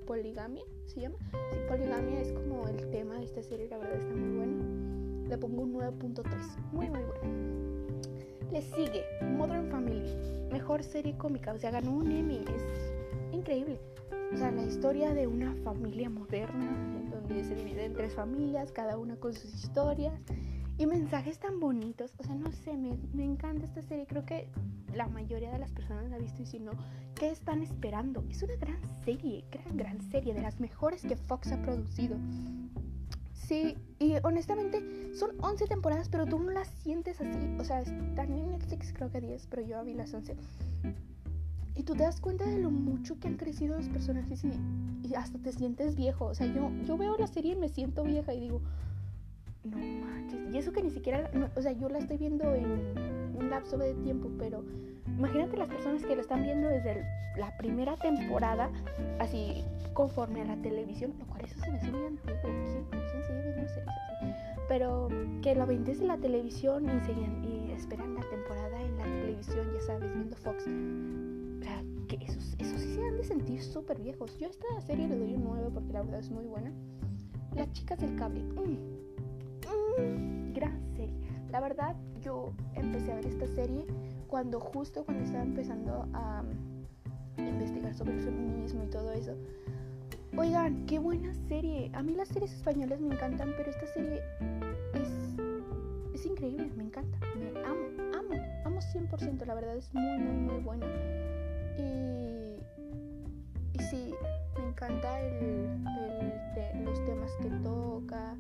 poligamia 0.07 0.65
se 0.87 1.01
llama. 1.01 1.17
Sí, 1.31 1.59
poligamia 1.69 2.21
es 2.21 2.33
como 2.33 2.67
el 2.69 2.91
tema 2.91 3.15
de 3.17 3.25
esta 3.25 3.43
serie, 3.43 3.69
la 3.69 3.79
verdad 3.79 3.97
está 3.97 4.15
muy 4.15 4.37
buena 4.37 4.89
le 5.29 5.37
pongo 5.37 5.63
un 5.63 5.75
9.3. 5.75 6.25
Muy, 6.73 6.89
muy 6.91 7.01
bueno. 7.03 7.89
Le 8.51 8.63
sigue 8.63 9.05
Modern 9.37 9.71
Family, 9.71 10.17
mejor 10.51 10.83
serie 10.83 11.17
cómica, 11.19 11.53
o 11.53 11.59
sea, 11.59 11.71
ganó 11.71 11.93
un 11.93 12.11
Emmy, 12.11 12.39
es 12.39 13.35
increíble. 13.35 13.79
O 14.33 14.37
sea, 14.37 14.51
la 14.51 14.63
historia 14.63 15.13
de 15.13 15.27
una 15.27 15.55
familia 15.57 16.09
moderna, 16.09 17.08
en 17.29 17.37
donde 17.37 17.45
se 17.45 17.55
divide 17.55 17.85
en 17.85 17.95
tres 17.95 18.15
familias, 18.15 18.73
cada 18.73 18.97
una 18.97 19.17
con 19.17 19.35
sus 19.35 19.55
historias 19.55 20.21
y 20.79 20.87
mensajes 20.87 21.39
tan 21.39 21.61
bonitos. 21.61 22.15
O 22.19 22.23
sea, 22.23 22.35
no 22.35 22.51
sé, 22.53 22.77
me, 22.77 22.99
me 23.13 23.25
encanta 23.25 23.67
esta 23.67 23.83
serie. 23.83 24.07
Creo 24.07 24.25
que 24.25 24.49
la 24.95 25.09
mayoría 25.09 25.51
de 25.51 25.59
las 25.59 25.73
personas 25.73 26.09
la 26.09 26.17
ha 26.17 26.19
visto 26.19 26.43
y 26.43 26.47
si 26.47 26.59
no, 26.59 26.73
¿qué 27.15 27.31
están 27.31 27.63
esperando? 27.63 28.25
Es 28.31 28.43
una 28.43 28.57
gran 28.57 28.81
serie, 29.05 29.45
gran, 29.51 29.77
gran 29.77 30.01
serie, 30.11 30.33
de 30.33 30.41
las 30.41 30.61
mejores 30.61 31.03
que 31.03 31.17
Fox 31.17 31.53
ha 31.53 31.61
producido. 31.61 32.17
Sí, 33.33 33.77
y 33.99 34.15
honestamente 34.23 35.15
son 35.15 35.31
11 35.41 35.67
temporadas, 35.67 36.09
pero 36.09 36.27
tú 36.27 36.39
no 36.39 36.51
las 36.51 36.69
sientes 36.69 37.21
así. 37.21 37.57
O 37.59 37.65
sea, 37.65 37.81
están 37.81 38.33
en 38.33 38.51
Netflix 38.51 38.93
creo 38.93 39.11
que 39.11 39.21
10, 39.21 39.47
pero 39.47 39.63
yo 39.63 39.85
vi 39.85 39.95
las 39.95 40.13
11. 40.13 40.37
Y 41.79 41.85
tú 41.85 41.95
te 41.95 42.03
das 42.03 42.21
cuenta 42.21 42.45
de 42.45 42.59
lo 42.59 42.71
mucho 42.71 43.21
que 43.21 43.29
han 43.29 43.37
crecido 43.37 43.77
los 43.77 43.89
personajes 43.89 44.43
y, 44.45 45.15
hasta 45.15 45.39
te 45.39 45.53
sientes 45.53 45.95
viejo. 45.95 46.27
O 46.27 46.35
sea, 46.35 46.47
yo, 46.53 46.71
yo 46.85 46.99
veo 46.99 47.17
la 47.17 47.29
serie 47.29 47.53
y 47.53 47.57
me 47.57 47.69
siento 47.69 48.03
vieja 48.03 48.35
y 48.35 48.41
digo, 48.41 48.61
no 49.63 49.77
manches. 49.77 50.53
Y 50.53 50.59
eso 50.59 50.73
que 50.73 50.83
ni 50.83 50.91
siquiera, 50.91 51.31
o 51.57 51.63
sea, 51.63 51.71
yo 51.73 51.89
la 51.89 51.99
estoy 51.99 52.19
viendo 52.19 52.53
en 52.53 52.67
un 53.37 53.49
lapso 53.49 53.79
de 53.79 53.95
tiempo, 53.95 54.29
pero 54.39 54.65
imagínate 55.07 55.57
las 55.57 55.69
personas 55.69 56.05
que 56.05 56.17
la 56.17 56.23
están 56.23 56.43
viendo 56.43 56.69
desde 56.69 57.07
la 57.37 57.57
primera 57.57 57.97
temporada, 57.97 58.71
así 59.21 59.65
conforme 59.95 60.43
a 60.43 60.47
la 60.47 60.57
televisión, 60.57 61.15
lo 61.21 61.27
cual 61.27 61.45
eso 61.45 61.61
se 61.61 61.71
me 61.71 61.77
hace 61.79 61.93
muy 61.93 62.07
antiguo. 62.07 62.41
¿Quién, 62.43 62.85
¿Quién 62.91 63.23
sigue 63.23 63.43
viendo 63.43 63.69
series 63.69 63.89
así? 63.89 64.35
Pero 64.69 65.09
que 65.43 65.55
la 65.55 65.65
ven 65.65 65.85
desde 65.85 66.07
la 66.07 66.17
televisión 66.19 66.87
y, 66.87 67.07
seguían, 67.07 67.45
y 67.45 67.71
esperan 67.71 68.17
la 68.17 68.23
temporada 68.29 68.83
en 68.83 68.99
la 68.99 69.05
televisión, 69.05 69.65
ya 69.73 69.81
sabes, 69.81 70.13
viendo 70.13 70.37
Fox. 70.37 70.65
Sea, 71.61 71.83
que 72.09 72.17
esos, 72.25 72.55
esos 72.59 72.81
sí 72.81 72.95
se 72.95 73.05
han 73.05 73.17
de 73.17 73.25
sentir 73.25 73.63
súper 73.63 74.01
viejos. 74.01 74.37
Yo 74.39 74.47
a 74.47 74.51
esta 74.51 74.81
serie 74.81 75.09
le 75.09 75.19
doy 75.19 75.35
un 75.35 75.45
9 75.45 75.71
porque 75.75 75.93
la 75.93 76.03
verdad 76.03 76.21
es 76.21 76.31
muy 76.31 76.47
buena. 76.47 76.73
Las 77.55 77.73
chicas 77.73 77.99
del 77.99 78.15
cable. 78.17 78.43
Mm, 78.43 80.03
mm, 80.03 80.53
gran 80.55 80.81
serie. 80.97 81.15
La 81.51 81.61
verdad, 81.61 81.97
yo 82.21 82.53
empecé 82.75 83.13
a 83.13 83.17
ver 83.17 83.27
esta 83.27 83.47
serie 83.47 83.87
cuando 84.29 84.61
justo 84.61 85.05
cuando 85.05 85.25
estaba 85.25 85.45
empezando 85.45 86.07
a 86.13 86.45
investigar 87.39 87.95
sobre 87.95 88.15
el 88.15 88.21
feminismo 88.21 88.85
y 88.85 88.89
todo 88.89 89.13
eso. 89.13 89.35
Oigan, 90.37 90.87
qué 90.87 90.99
buena 90.99 91.33
serie. 91.49 91.91
A 91.95 92.03
mí 92.03 92.15
las 92.15 92.29
series 92.29 92.53
españolas 92.53 93.01
me 93.01 93.15
encantan, 93.15 93.55
pero 93.57 93.71
esta 93.71 93.87
serie 93.87 94.23
es, 94.95 95.09
es 96.15 96.27
increíble, 96.27 96.71
me 96.77 96.85
encanta. 96.85 97.19
Me 97.37 97.49
amo, 97.65 97.89
amo, 98.17 98.37
amo 98.65 98.81
100%. 98.81 99.47
La 99.47 99.55
verdad 99.55 99.77
es 99.77 99.93
muy, 99.95 100.19
muy, 100.19 100.37
muy 100.37 100.63
buena. 100.63 100.87
Y, 101.79 102.57
sí, 103.91 104.15
me 104.59 104.69
encanta 104.69 105.21
el, 105.21 105.85
los 106.85 107.05
temas 107.05 107.31
que 107.41 107.51
toca, 107.63 108.37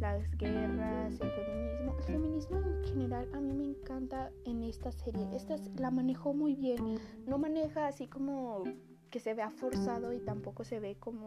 las 0.00 0.36
guerras, 0.36 1.20
el 1.20 1.30
feminismo. 1.30 1.96
El 1.98 2.04
feminismo 2.04 2.58
en 2.58 2.84
general 2.84 3.28
a 3.34 3.40
mí 3.40 3.52
me 3.52 3.64
encanta 3.64 4.30
en 4.44 4.62
esta 4.62 4.92
serie. 4.92 5.26
Esta 5.34 5.56
la 5.78 5.90
manejó 5.90 6.34
muy 6.34 6.54
bien. 6.54 6.98
No 7.26 7.38
maneja 7.38 7.86
así 7.86 8.06
como 8.06 8.64
que 9.10 9.20
se 9.20 9.34
vea 9.34 9.50
forzado 9.50 10.12
y 10.12 10.20
tampoco 10.20 10.64
se 10.64 10.80
ve 10.80 10.96
como 10.98 11.26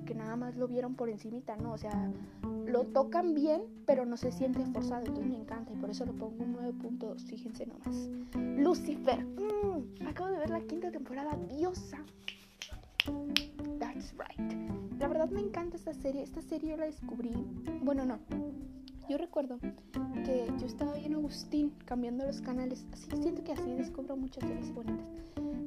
como 0.00 0.04
que 0.04 0.14
nada 0.14 0.36
más 0.36 0.56
lo 0.56 0.66
vieron 0.66 0.94
por 0.94 1.08
encimita, 1.08 1.56
no, 1.56 1.72
o 1.72 1.78
sea, 1.78 2.10
lo 2.66 2.84
tocan 2.84 3.34
bien, 3.34 3.62
pero 3.86 4.06
no 4.06 4.16
se 4.16 4.32
siente 4.32 4.64
forzado, 4.66 5.00
entonces 5.00 5.26
me 5.26 5.36
encanta 5.36 5.72
y 5.72 5.76
por 5.76 5.90
eso 5.90 6.06
lo 6.06 6.12
pongo 6.12 6.42
un 6.42 6.56
9.2, 6.56 7.20
fíjense 7.26 7.66
nomás. 7.66 8.08
Lucifer, 8.58 9.24
mm, 9.24 10.06
acabo 10.06 10.30
de 10.30 10.38
ver 10.38 10.50
la 10.50 10.60
quinta 10.60 10.90
temporada, 10.90 11.36
diosa. 11.48 11.98
That's 13.78 14.14
right. 14.14 14.52
La 14.98 15.08
verdad 15.08 15.28
me 15.30 15.40
encanta 15.40 15.76
esta 15.76 15.92
serie, 15.92 16.22
esta 16.22 16.40
serie 16.40 16.76
la 16.76 16.86
descubrí, 16.86 17.32
bueno 17.82 18.04
no, 18.04 18.18
yo 19.08 19.18
recuerdo 19.18 19.58
que 20.24 20.46
yo 20.58 20.66
estaba 20.66 20.92
ahí 20.94 21.06
en 21.06 21.14
Agustín 21.14 21.72
cambiando 21.84 22.24
los 22.24 22.40
canales, 22.40 22.86
así 22.92 23.10
siento 23.20 23.42
que 23.42 23.52
así 23.52 23.74
descubro 23.74 24.16
muchas 24.16 24.46
series 24.48 24.72
bonitas. 24.72 25.06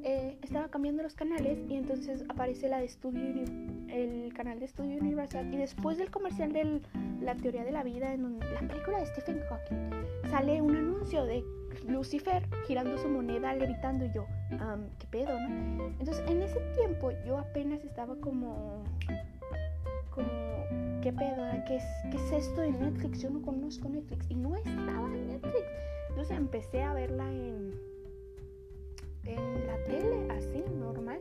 Eh, 0.06 0.38
estaba 0.42 0.68
cambiando 0.68 1.02
los 1.04 1.14
canales 1.14 1.60
y 1.70 1.76
entonces 1.76 2.24
aparece 2.28 2.68
la 2.68 2.80
de 2.80 2.90
Studio 2.90 3.22
el 3.94 4.34
canal 4.34 4.60
de 4.60 4.68
Studio 4.68 5.00
Universal 5.00 5.54
y 5.54 5.58
después 5.58 5.98
del 5.98 6.10
comercial 6.10 6.52
de 6.52 6.82
la 7.22 7.36
teoría 7.36 7.64
de 7.64 7.72
la 7.72 7.84
vida 7.84 8.14
en 8.14 8.40
la 8.40 8.68
película 8.68 9.00
de 9.00 9.06
Stephen 9.06 9.40
Hawking 9.50 10.30
sale 10.30 10.62
un 10.62 10.76
anuncio 10.76 11.26
de 11.26 11.44
Lucifer 11.88 12.48
girando 12.68 12.98
su 12.98 13.08
moneda 13.08 13.54
levitando 13.54 14.06
y 14.06 14.12
yo 14.12 14.26
qué 15.00 15.08
pedo 15.08 15.40
no 15.40 15.88
entonces 16.00 16.24
en 16.28 16.42
ese 16.42 16.60
tiempo 16.76 17.12
yo 17.26 17.38
apenas 17.38 17.84
estaba 17.84 18.16
como 18.18 18.84
como 20.10 20.30
qué 21.02 21.14
pedo 21.14 21.44
qué 21.68 21.76
es 21.76 21.84
qué 22.12 22.18
es 22.18 22.46
esto 22.46 22.62
de 22.62 22.72
Netflix 22.72 23.22
yo 23.22 23.30
no 23.30 23.42
conozco 23.42 23.90
Netflix 23.90 24.30
y 24.30 24.36
no 24.36 24.56
estaba 24.56 25.08
en 25.08 25.28
Netflix. 25.28 25.66
Entonces 26.10 26.38
empecé 26.38 26.84
a 26.84 26.94
verla 26.94 27.28
en 27.32 27.72
en 29.26 29.68
la 29.68 29.78
tele, 29.86 30.28
así, 30.32 30.64
normal. 30.78 31.20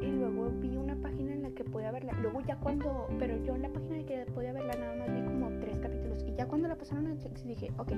Y 0.00 0.06
luego 0.06 0.50
vi 0.60 0.76
una 0.76 0.96
página 0.96 1.32
en 1.32 1.42
la 1.42 1.50
que 1.50 1.64
podía 1.64 1.90
verla. 1.90 2.12
Luego 2.20 2.40
ya 2.40 2.56
cuando, 2.56 3.08
pero 3.18 3.36
yo 3.44 3.54
en 3.54 3.62
la 3.62 3.68
página 3.68 3.96
en 3.96 4.02
la 4.02 4.06
que 4.06 4.32
podía 4.32 4.52
verla 4.52 4.74
nada 4.74 4.96
más 4.96 5.14
vi 5.14 5.22
como 5.22 5.48
tres 5.60 5.78
capítulos. 5.78 6.24
Y 6.26 6.34
ya 6.34 6.46
cuando 6.46 6.68
la 6.68 6.76
pasaron 6.76 7.06
a 7.06 7.10
Netflix 7.10 7.44
dije, 7.44 7.72
ok, 7.78 7.92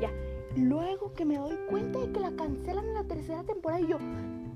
ya. 0.00 0.10
Luego 0.56 1.12
que 1.14 1.24
me 1.24 1.36
doy 1.36 1.56
cuenta 1.68 2.00
de 2.00 2.12
que 2.12 2.20
la 2.20 2.32
cancelan 2.32 2.86
en 2.86 2.94
la 2.94 3.04
tercera 3.04 3.42
temporada 3.44 3.80
y 3.80 3.88
yo, 3.88 3.98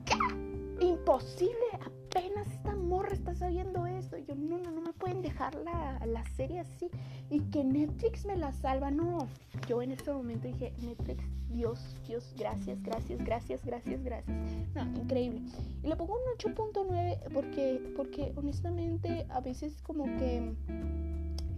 ¿qué? 0.04 0.84
Imposible, 0.84 1.54
apenas 1.80 2.50
esta 2.50 2.74
morra 2.74 3.12
está 3.12 3.34
sabiendo 3.34 3.86
esto. 3.86 4.18
Y 4.18 4.24
yo, 4.24 4.34
no, 4.34 4.58
no, 4.58 4.70
no 4.70 4.80
me 4.80 4.92
pueden 4.92 5.21
dejar 5.32 5.54
la, 5.56 5.98
la 6.06 6.24
serie 6.36 6.60
así. 6.60 6.90
Y 7.30 7.40
que 7.50 7.64
Netflix 7.64 8.26
me 8.26 8.36
la 8.36 8.52
salva, 8.52 8.90
no. 8.90 9.28
Yo 9.66 9.82
en 9.82 9.92
este 9.92 10.12
momento 10.12 10.46
dije, 10.46 10.72
Netflix, 10.82 11.24
Dios, 11.50 11.96
Dios, 12.06 12.34
gracias, 12.38 12.82
gracias, 12.82 13.18
gracias, 13.24 13.64
gracias, 13.64 14.02
gracias. 14.02 14.36
No, 14.74 14.82
increíble. 15.00 15.40
Y 15.82 15.86
le 15.86 15.96
pongo 15.96 16.14
un 16.14 16.54
8.9 16.54 17.32
porque, 17.32 17.92
porque 17.96 18.32
honestamente 18.36 19.26
a 19.30 19.40
veces 19.40 19.80
como 19.82 20.04
que 20.04 20.54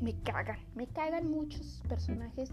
me 0.01 0.15
cagan, 0.23 0.59
me 0.75 0.87
cagan 0.87 1.31
muchos 1.31 1.83
personajes, 1.89 2.51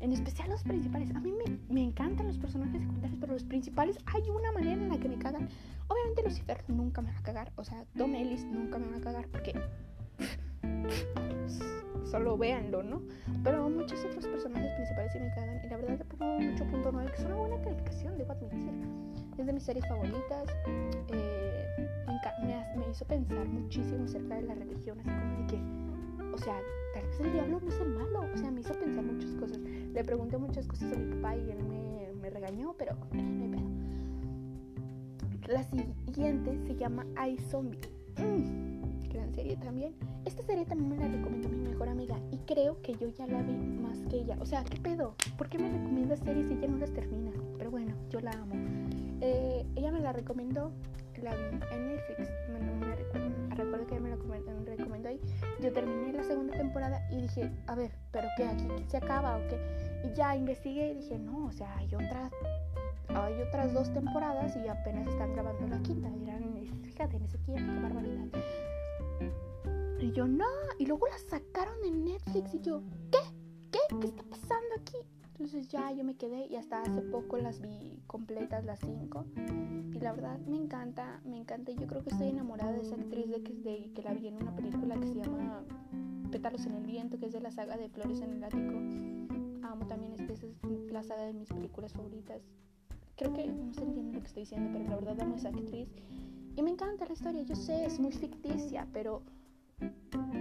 en 0.00 0.12
especial 0.12 0.50
los 0.50 0.62
principales. 0.62 1.14
A 1.14 1.20
mí 1.20 1.32
me, 1.32 1.58
me 1.68 1.82
encantan 1.82 2.26
los 2.26 2.38
personajes 2.38 2.80
secundarios, 2.80 3.18
pero 3.20 3.32
los 3.32 3.44
principales 3.44 3.98
hay 4.06 4.22
una 4.30 4.52
manera 4.52 4.82
en 4.82 4.88
la 4.88 4.98
que 4.98 5.08
me 5.08 5.18
cagan. 5.18 5.48
Obviamente 5.88 6.22
Lucifer 6.22 6.62
nunca 6.68 7.02
me 7.02 7.12
va 7.12 7.18
a 7.18 7.22
cagar, 7.22 7.52
o 7.56 7.64
sea, 7.64 7.84
Tom 7.96 8.14
Ellis 8.14 8.44
nunca 8.44 8.78
me 8.78 8.88
va 8.88 8.96
a 8.96 9.00
cagar 9.00 9.26
porque 9.28 9.54
solo 12.10 12.36
véanlo, 12.36 12.82
¿no? 12.82 13.02
Pero 13.44 13.70
muchos 13.70 14.04
otros 14.04 14.26
personajes 14.26 14.72
principales 14.74 15.12
sí 15.12 15.20
me 15.20 15.30
cagan 15.30 15.60
y 15.64 15.68
la 15.68 15.76
verdad 15.76 15.98
le 15.98 16.04
pongo 16.04 16.36
un 16.36 16.56
8.9, 16.56 17.06
que 17.06 17.16
es 17.16 17.24
una 17.24 17.36
buena 17.36 17.62
calificación, 17.62 18.18
debo 18.18 18.32
admitir. 18.32 18.74
Es 19.38 19.46
de 19.46 19.52
mis 19.52 19.62
series 19.62 19.86
favoritas. 19.86 20.44
Eh, 21.12 21.66
me, 22.42 22.78
me, 22.78 22.90
hizo 22.90 23.04
pensar 23.06 23.46
muchísimo 23.46 24.04
acerca 24.04 24.34
de 24.36 24.42
la 24.42 24.54
religión, 24.54 24.98
así 25.00 25.08
como 25.08 25.38
de 25.38 25.46
que, 25.46 26.34
o 26.34 26.38
sea, 26.38 26.60
tal 26.94 27.06
vez 27.06 27.20
el 27.20 27.32
diablo 27.32 27.60
no 27.60 27.68
es 27.68 27.80
el 27.80 27.88
malo, 27.88 28.20
o 28.32 28.36
sea, 28.36 28.50
me 28.50 28.60
hizo 28.60 28.74
pensar 28.74 29.04
muchas 29.04 29.30
cosas. 29.36 29.58
Le 29.58 30.04
pregunté 30.04 30.36
muchas 30.36 30.66
cosas 30.66 30.92
a 30.92 30.96
mi 30.96 31.14
papá 31.14 31.36
y 31.36 31.50
él 31.50 31.62
me, 31.64 32.12
me 32.20 32.30
regañó, 32.30 32.74
pero 32.76 32.92
eh, 33.12 33.22
no 33.22 33.44
hay 33.44 33.50
pedo. 33.50 33.70
La 35.48 35.62
siguiente 35.64 36.58
se 36.66 36.76
llama 36.76 37.06
I 37.26 37.38
Zombie. 37.38 37.80
Mm, 38.18 38.69
gran 39.30 39.34
serie 39.34 39.56
también. 39.56 39.94
Esta 40.24 40.42
serie 40.42 40.64
también 40.64 40.90
me 40.90 40.96
la 40.96 41.08
recomendó 41.08 41.48
mi 41.48 41.68
mejor 41.68 41.88
amiga 41.88 42.16
y 42.30 42.38
creo 42.38 42.80
que 42.82 42.94
yo 42.94 43.08
ya 43.08 43.26
la 43.26 43.42
vi 43.42 43.52
más 43.52 43.98
que 44.08 44.16
ella. 44.16 44.36
O 44.40 44.46
sea, 44.46 44.64
¿qué 44.64 44.78
pedo? 44.78 45.14
¿Por 45.36 45.48
qué 45.48 45.58
me 45.58 45.70
recomienda 45.70 46.16
series 46.16 46.48
si 46.48 46.54
ella 46.54 46.68
no 46.68 46.78
las 46.78 46.92
termina? 46.92 47.30
Pero 47.58 47.70
bueno, 47.70 47.94
yo 48.10 48.20
la 48.20 48.32
amo. 48.32 48.54
Eh, 49.20 49.64
ella 49.76 49.92
me 49.92 50.00
la 50.00 50.12
recomendó, 50.12 50.72
la 51.22 51.34
vi 51.34 51.42
en 51.72 51.88
Netflix. 51.88 52.30
Me, 52.52 52.60
me 52.60 52.96
recuerdo, 52.96 53.86
que 53.86 53.94
ella 53.94 54.02
me 54.02 54.10
la 54.10 54.16
recomendó 54.76 55.08
ahí. 55.08 55.20
Yo 55.60 55.72
terminé 55.72 56.12
la 56.12 56.24
segunda 56.24 56.56
temporada 56.56 57.06
y 57.10 57.22
dije, 57.22 57.50
a 57.66 57.74
ver, 57.74 57.92
¿pero 58.10 58.28
qué? 58.36 58.44
¿Aquí 58.44 58.66
se 58.88 58.96
acaba 58.96 59.36
o 59.36 59.48
qué? 59.48 59.58
Y 60.04 60.14
ya 60.14 60.36
investigué 60.36 60.92
y 60.92 60.94
dije, 60.94 61.18
no, 61.18 61.46
o 61.46 61.52
sea, 61.52 61.76
hay 61.76 61.94
otras 61.94 62.32
hay 63.14 63.42
otras 63.42 63.72
dos 63.72 63.92
temporadas 63.92 64.56
y 64.56 64.68
apenas 64.68 65.06
están 65.08 65.32
grabando 65.32 65.66
la 65.66 65.82
quinta. 65.82 66.08
Eran, 66.22 66.54
fíjate, 66.82 67.16
en 67.16 67.24
ese 67.24 67.38
tiempo, 67.38 67.72
qué 67.72 67.80
barbaridad. 67.80 68.26
Y 70.00 70.12
yo, 70.12 70.26
no. 70.26 70.46
Y 70.78 70.86
luego 70.86 71.06
la 71.06 71.18
sacaron 71.18 71.84
en 71.84 72.04
Netflix 72.04 72.54
y 72.54 72.60
yo, 72.60 72.82
¿qué? 73.10 73.18
¿Qué? 73.70 73.78
¿Qué 74.00 74.06
está 74.06 74.22
pasando 74.24 74.68
aquí? 74.78 74.96
Entonces 75.32 75.68
ya 75.68 75.90
yo 75.92 76.04
me 76.04 76.16
quedé 76.16 76.46
y 76.46 76.56
hasta 76.56 76.82
hace 76.82 77.00
poco 77.00 77.38
las 77.38 77.60
vi 77.60 78.02
completas, 78.06 78.64
las 78.64 78.80
cinco. 78.80 79.24
Y 79.92 79.98
la 80.00 80.12
verdad 80.12 80.38
me 80.46 80.56
encanta, 80.56 81.20
me 81.24 81.38
encanta. 81.38 81.72
Yo 81.72 81.86
creo 81.86 82.02
que 82.02 82.10
estoy 82.10 82.28
enamorada 82.28 82.72
de 82.72 82.82
esa 82.82 82.96
actriz 82.96 83.28
de 83.28 83.42
que, 83.42 83.54
de, 83.54 83.90
que 83.94 84.02
la 84.02 84.12
vi 84.12 84.28
en 84.28 84.36
una 84.36 84.54
película 84.54 84.96
que 84.96 85.06
se 85.06 85.14
llama 85.14 85.64
Pétalos 86.30 86.66
en 86.66 86.74
el 86.74 86.86
viento, 86.86 87.18
que 87.18 87.26
es 87.26 87.32
de 87.32 87.40
la 87.40 87.50
saga 87.50 87.76
de 87.76 87.88
Flores 87.88 88.20
en 88.20 88.34
el 88.34 88.44
ático. 88.44 89.66
Amo 89.66 89.86
también, 89.86 90.12
esta 90.12 90.32
es 90.32 90.44
la 90.90 91.02
saga 91.02 91.22
de 91.22 91.34
mis 91.34 91.48
películas 91.48 91.92
favoritas 91.92 92.42
creo 93.20 93.34
que 93.34 93.46
no 93.46 93.74
se 93.74 93.82
entiende 93.82 94.14
lo 94.14 94.20
que 94.20 94.26
estoy 94.28 94.42
diciendo, 94.44 94.70
pero 94.72 94.88
la 94.88 94.96
verdad 94.96 95.20
amo 95.20 95.36
esa 95.36 95.50
actriz. 95.50 95.88
Y 96.56 96.62
me 96.62 96.70
encanta 96.70 97.06
la 97.06 97.12
historia, 97.12 97.42
yo 97.42 97.54
sé, 97.54 97.84
es 97.86 97.98
muy 97.98 98.12
ficticia, 98.12 98.86
pero. 98.92 99.22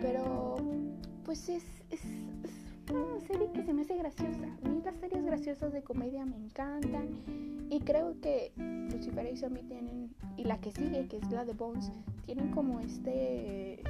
Pero. 0.01 0.57
Pues 1.23 1.47
es, 1.49 1.63
es, 1.91 2.01
una 2.91 3.19
serie 3.21 3.51
que 3.51 3.61
se 3.63 3.73
me 3.73 3.83
hace 3.83 3.95
graciosa. 3.97 4.57
A 4.63 4.67
mí 4.67 4.81
las 4.83 4.95
series 4.95 5.23
graciosas 5.23 5.71
de 5.71 5.83
comedia 5.83 6.25
me 6.25 6.37
encantan. 6.37 7.09
Y 7.69 7.81
creo 7.81 8.19
que 8.19 8.51
Lucifer 8.91 9.31
y 9.31 9.37
Zombie 9.37 9.63
tienen. 9.63 10.15
Y 10.37 10.45
la 10.45 10.59
que 10.59 10.71
sigue, 10.71 11.07
que 11.07 11.17
es 11.17 11.29
la 11.31 11.45
de 11.45 11.53
Bones, 11.53 11.91
tienen 12.25 12.49
como 12.51 12.79
este 12.79 13.83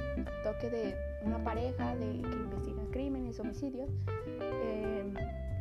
toque 0.44 0.68
de 0.68 0.94
una 1.24 1.42
pareja 1.42 1.96
de, 1.96 2.20
que 2.20 2.36
investiga 2.36 2.82
crímenes, 2.90 3.40
homicidios. 3.40 3.90
Eh, 4.40 5.14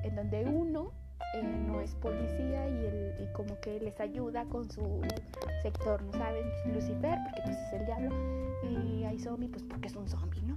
en 0.04 0.16
donde 0.16 0.46
uno 0.46 0.92
eh, 1.36 1.44
no 1.44 1.80
es 1.82 1.94
policía 1.96 2.68
y, 2.68 2.86
el, 2.86 3.14
y 3.24 3.34
como 3.34 3.60
que 3.60 3.80
les 3.80 4.00
ayuda 4.00 4.46
con 4.46 4.70
su 4.70 5.02
sector, 5.62 6.02
¿no 6.04 6.12
saben? 6.14 6.46
Lucifer, 6.74 7.18
porque 7.24 7.42
pues 7.44 7.58
es 7.58 7.74
el 7.74 7.86
diablo, 7.86 8.10
y 8.64 9.04
hay 9.04 9.20
zombie, 9.20 9.50
pues 9.50 9.64
porque 9.64 9.88
es 9.88 9.96
un 9.96 10.08
zombie, 10.08 10.42
¿no? 10.42 10.56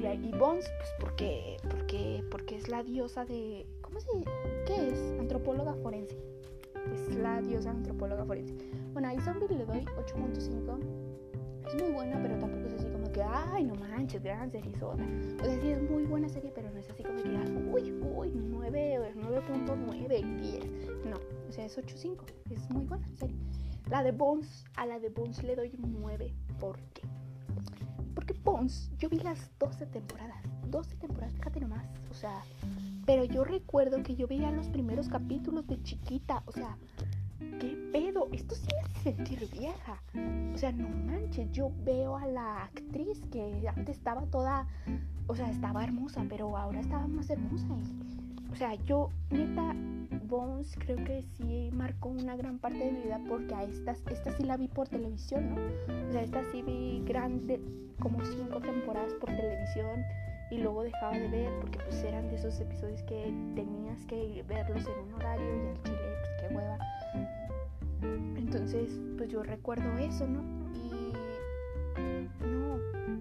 Y, 0.00 0.06
y 0.06 0.32
Bones, 0.32 0.70
pues 0.78 0.90
porque, 1.00 1.56
porque, 1.68 2.24
porque 2.30 2.56
es 2.56 2.68
la 2.68 2.82
diosa 2.82 3.24
de, 3.24 3.66
¿cómo 3.80 4.00
se 4.00 4.08
¿Qué 4.66 4.90
es? 4.90 5.20
Antropóloga 5.20 5.74
forense. 5.74 6.16
Es 6.92 7.16
la 7.16 7.40
diosa 7.40 7.70
antropóloga 7.70 8.24
forense. 8.24 8.54
Bueno, 8.92 9.08
a 9.08 9.20
zombie 9.22 9.48
le 9.48 9.64
doy 9.64 9.80
8.5. 9.80 10.78
Es 11.66 11.82
muy 11.82 11.92
buena, 11.92 12.20
pero 12.22 12.38
tampoco 12.38 12.66
es 12.66 12.74
así 12.74 12.86
ay, 13.22 13.64
no 13.64 13.74
manches, 13.74 14.22
gran 14.22 14.50
serie 14.50 14.72
O 14.82 14.96
sea, 14.96 15.60
sí 15.60 15.68
es 15.68 15.90
muy 15.90 16.04
buena 16.04 16.28
serie, 16.28 16.52
pero 16.54 16.70
no 16.70 16.78
es 16.78 16.88
así 16.90 17.02
como 17.02 17.22
que, 17.22 17.28
uy, 17.28 17.92
uy, 17.92 18.32
9, 18.34 19.14
9.9, 19.16 20.40
10. 20.40 20.64
No, 21.06 21.16
o 21.48 21.52
sea, 21.52 21.64
es 21.64 21.78
8.5. 21.78 22.24
Es 22.50 22.70
muy 22.70 22.86
buena 22.86 23.06
serie. 23.16 23.36
La 23.90 24.02
de 24.02 24.12
Bones, 24.12 24.64
a 24.76 24.86
la 24.86 24.98
de 24.98 25.10
Bones 25.10 25.42
le 25.42 25.56
doy 25.56 25.72
un 25.82 26.00
9. 26.00 26.34
¿Por 26.58 26.78
qué? 26.94 27.02
Porque 28.14 28.32
Bones, 28.32 28.90
yo 28.98 29.08
vi 29.08 29.18
las 29.18 29.50
12 29.58 29.86
temporadas. 29.86 30.42
12 30.70 30.96
temporadas, 30.96 31.34
fíjate 31.34 31.60
nomás. 31.60 31.86
O 32.10 32.14
sea, 32.14 32.42
pero 33.06 33.24
yo 33.24 33.44
recuerdo 33.44 34.02
que 34.02 34.16
yo 34.16 34.26
veía 34.26 34.50
los 34.50 34.68
primeros 34.68 35.08
capítulos 35.08 35.66
de 35.66 35.82
chiquita. 35.82 36.42
O 36.46 36.52
sea, 36.52 36.78
¿qué 37.60 37.76
pedo? 37.92 38.28
esto 38.32 38.54
sí 38.54 38.66
me 38.74 38.80
hace 38.80 39.00
sentir 39.14 39.48
vieja. 39.50 40.00
O 40.54 40.58
sea, 40.58 40.72
no 40.72 40.88
manches, 40.88 41.50
yo 41.52 41.70
veo 41.84 42.16
a 42.16 42.26
la 42.26 42.64
actriz 42.64 43.20
que 43.30 43.68
antes 43.68 43.96
estaba 43.96 44.22
toda, 44.26 44.66
o 45.26 45.34
sea, 45.34 45.50
estaba 45.50 45.84
hermosa, 45.84 46.24
pero 46.28 46.56
ahora 46.56 46.80
estaba 46.80 47.06
más 47.06 47.30
hermosa. 47.30 47.66
o 48.52 48.56
sea, 48.56 48.74
yo, 48.74 49.10
neta, 49.30 49.74
Bones 50.26 50.74
creo 50.78 50.96
que 51.04 51.22
sí 51.22 51.70
marcó 51.72 52.08
una 52.08 52.36
gran 52.36 52.58
parte 52.58 52.78
de 52.78 52.92
mi 52.92 53.02
vida 53.02 53.20
porque 53.28 53.54
a 53.54 53.64
estas, 53.64 54.02
esta 54.10 54.32
sí 54.32 54.42
la 54.42 54.56
vi 54.56 54.68
por 54.68 54.88
televisión, 54.88 55.54
¿no? 55.54 56.08
O 56.08 56.12
sea, 56.12 56.22
esta 56.22 56.42
sí 56.50 56.62
vi 56.62 57.02
grande, 57.04 57.60
como 58.00 58.24
cinco 58.24 58.60
temporadas 58.60 59.12
por 59.14 59.30
televisión 59.30 60.02
y 60.50 60.58
luego 60.58 60.82
dejaba 60.82 61.18
de 61.18 61.28
ver 61.28 61.50
porque 61.60 61.78
pues 61.78 62.02
eran 62.04 62.28
de 62.28 62.36
esos 62.36 62.58
episodios 62.60 63.02
que 63.02 63.32
tenías 63.54 64.04
que 64.06 64.44
verlos 64.46 64.86
en 64.86 65.08
un 65.08 65.14
horario 65.14 65.46
y 65.46 65.68
al 65.68 65.82
chile 65.82 65.98
pues 66.20 66.30
qué 66.40 66.54
hueva. 66.54 66.78
Entonces 68.36 69.00
pues 69.16 69.30
yo 69.30 69.42
recuerdo 69.42 69.96
eso, 69.98 70.26
¿no? 70.26 70.42
Y 70.74 71.12
no, 72.44 72.78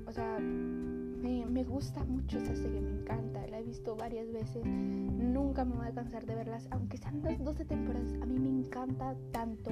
o 0.08 0.12
sea, 0.12 0.40
me, 0.40 1.46
me 1.46 1.64
gusta 1.64 2.04
mucho 2.04 2.38
esa 2.38 2.56
serie, 2.56 2.82
me 2.82 3.02
encanta, 3.02 3.46
la 3.48 3.60
he 3.60 3.64
visto 3.64 3.96
varias 3.96 4.32
veces, 4.32 4.66
nunca 4.66 5.66
me 5.66 5.76
voy 5.76 5.88
a 5.88 5.92
cansar 5.94 6.26
de 6.26 6.36
verlas, 6.36 6.68
aunque 6.72 6.98
sean 6.98 7.22
las 7.24 7.44
12 7.44 7.66
temporadas, 7.66 8.14
a 8.22 8.26
mí 8.26 8.38
me 8.40 8.50
encanta 8.50 9.16
tanto 9.32 9.72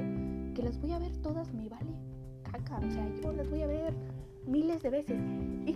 que 0.54 0.64
las 0.64 0.80
voy 0.80 0.92
a 0.92 1.00
ver 1.00 1.16
todas, 1.18 1.54
me 1.54 1.68
vale 1.70 1.92
caca, 2.44 2.80
o 2.80 2.92
sea, 2.92 3.08
yo 3.22 3.32
las 3.34 3.50
voy 3.50 3.62
a 3.62 3.68
ver 3.68 3.94
miles 4.46 4.82
de 4.82 4.90
veces. 4.90 5.20
Y 5.66 5.74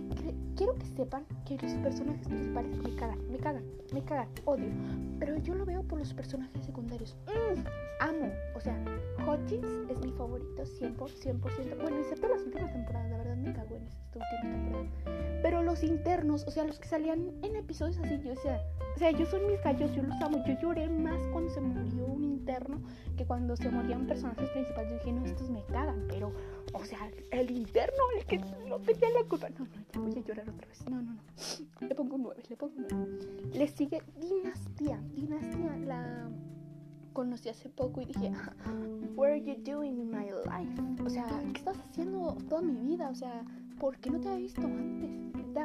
quiero 0.56 0.74
que 0.74 0.86
sepan 0.86 1.24
que 1.46 1.56
los 1.58 1.72
personajes 1.74 2.26
principales 2.26 2.76
me 2.78 2.94
cagan, 2.96 3.30
me 3.30 3.38
cagan, 3.38 3.64
me 3.92 4.02
cagan, 4.02 4.28
odio. 4.44 4.68
Pero 5.18 5.36
yo 5.38 5.54
lo 5.54 5.64
veo 5.64 5.82
por 5.82 5.98
los 5.98 6.12
personajes 6.12 6.64
secundarios. 6.64 7.16
Mm, 7.26 7.60
amo. 8.00 8.32
O 8.54 8.60
sea, 8.60 8.76
Hutchins 9.26 9.90
es 9.90 10.00
mi 10.00 10.12
favorito 10.12 10.62
100%, 10.62 10.96
100%. 10.96 11.82
Bueno, 11.82 11.98
excepto 11.98 12.28
las 12.28 12.42
últimas 12.42 12.72
temporadas, 12.72 13.10
la 13.10 13.18
verdad 13.18 13.36
me 13.36 13.52
cago 13.52 13.76
en 13.76 13.86
esta 13.86 14.18
última 14.18 14.52
temporada. 14.52 14.86
Pero 15.42 15.62
los 15.62 15.82
internos, 15.82 16.44
o 16.46 16.50
sea, 16.50 16.64
los 16.64 16.78
que 16.78 16.88
salían 16.88 17.32
en 17.42 17.56
episodios 17.56 17.98
así, 17.98 18.18
yo 18.22 18.30
decía, 18.30 18.60
o 18.94 18.98
sea, 18.98 19.10
yo 19.10 19.26
son 19.26 19.46
mis 19.46 19.62
gallos, 19.62 19.94
yo 19.94 20.02
los 20.02 20.20
amo. 20.22 20.42
Yo 20.46 20.58
lloré 20.60 20.88
más 20.88 21.20
cuando 21.32 21.50
se 21.50 21.60
murió 21.60 22.06
un 22.06 22.24
interno 22.24 22.80
que 23.16 23.26
cuando 23.26 23.54
se 23.56 23.70
morían 23.70 24.06
personajes 24.06 24.48
principales. 24.50 24.90
Yo 24.90 24.96
dije, 24.98 25.12
no, 25.12 25.24
estos 25.24 25.50
me 25.50 25.62
cagan, 25.64 26.06
pero 26.08 26.32
o 26.72 26.84
sea, 26.84 27.10
el 27.30 27.50
interno, 27.50 28.02
el 28.18 28.26
que 28.26 28.38
no 28.38 28.78
tenía 28.78 29.10
la 29.10 29.28
culpa. 29.28 29.48
No, 29.50 29.60
no, 29.60 29.70
ya 29.92 30.00
voy 30.00 30.12
a 30.12 30.20
llorar 30.20 30.48
otra 30.48 30.66
vez. 30.66 30.84
No, 30.88 31.02
no, 31.02 31.12
no. 31.12 31.86
Le 31.86 31.94
pongo 31.94 32.16
un 32.16 32.22
9, 32.22 32.42
le 32.48 32.56
pongo 32.56 32.74
un 32.76 32.86
9. 32.90 33.50
Le 33.54 33.68
sigue 33.68 34.02
Dinastía. 34.20 35.00
Dinastía 35.14 35.76
la 35.78 36.30
conocí 37.12 37.48
hace 37.48 37.70
poco 37.70 38.02
y 38.02 38.04
dije, 38.04 38.30
what 39.14 39.30
are 39.30 39.42
you 39.42 39.54
doing 39.62 39.98
in 39.98 40.10
my 40.10 40.26
life? 40.44 41.02
O 41.02 41.08
sea, 41.08 41.26
¿qué 41.52 41.58
estás 41.58 41.78
haciendo 41.78 42.36
toda 42.48 42.60
mi 42.60 42.74
vida? 42.74 43.08
O 43.08 43.14
sea, 43.14 43.42
¿por 43.78 43.96
qué 43.98 44.10
no 44.10 44.20
te 44.20 44.28
había 44.28 44.40
visto 44.40 44.60
antes? 44.60 45.10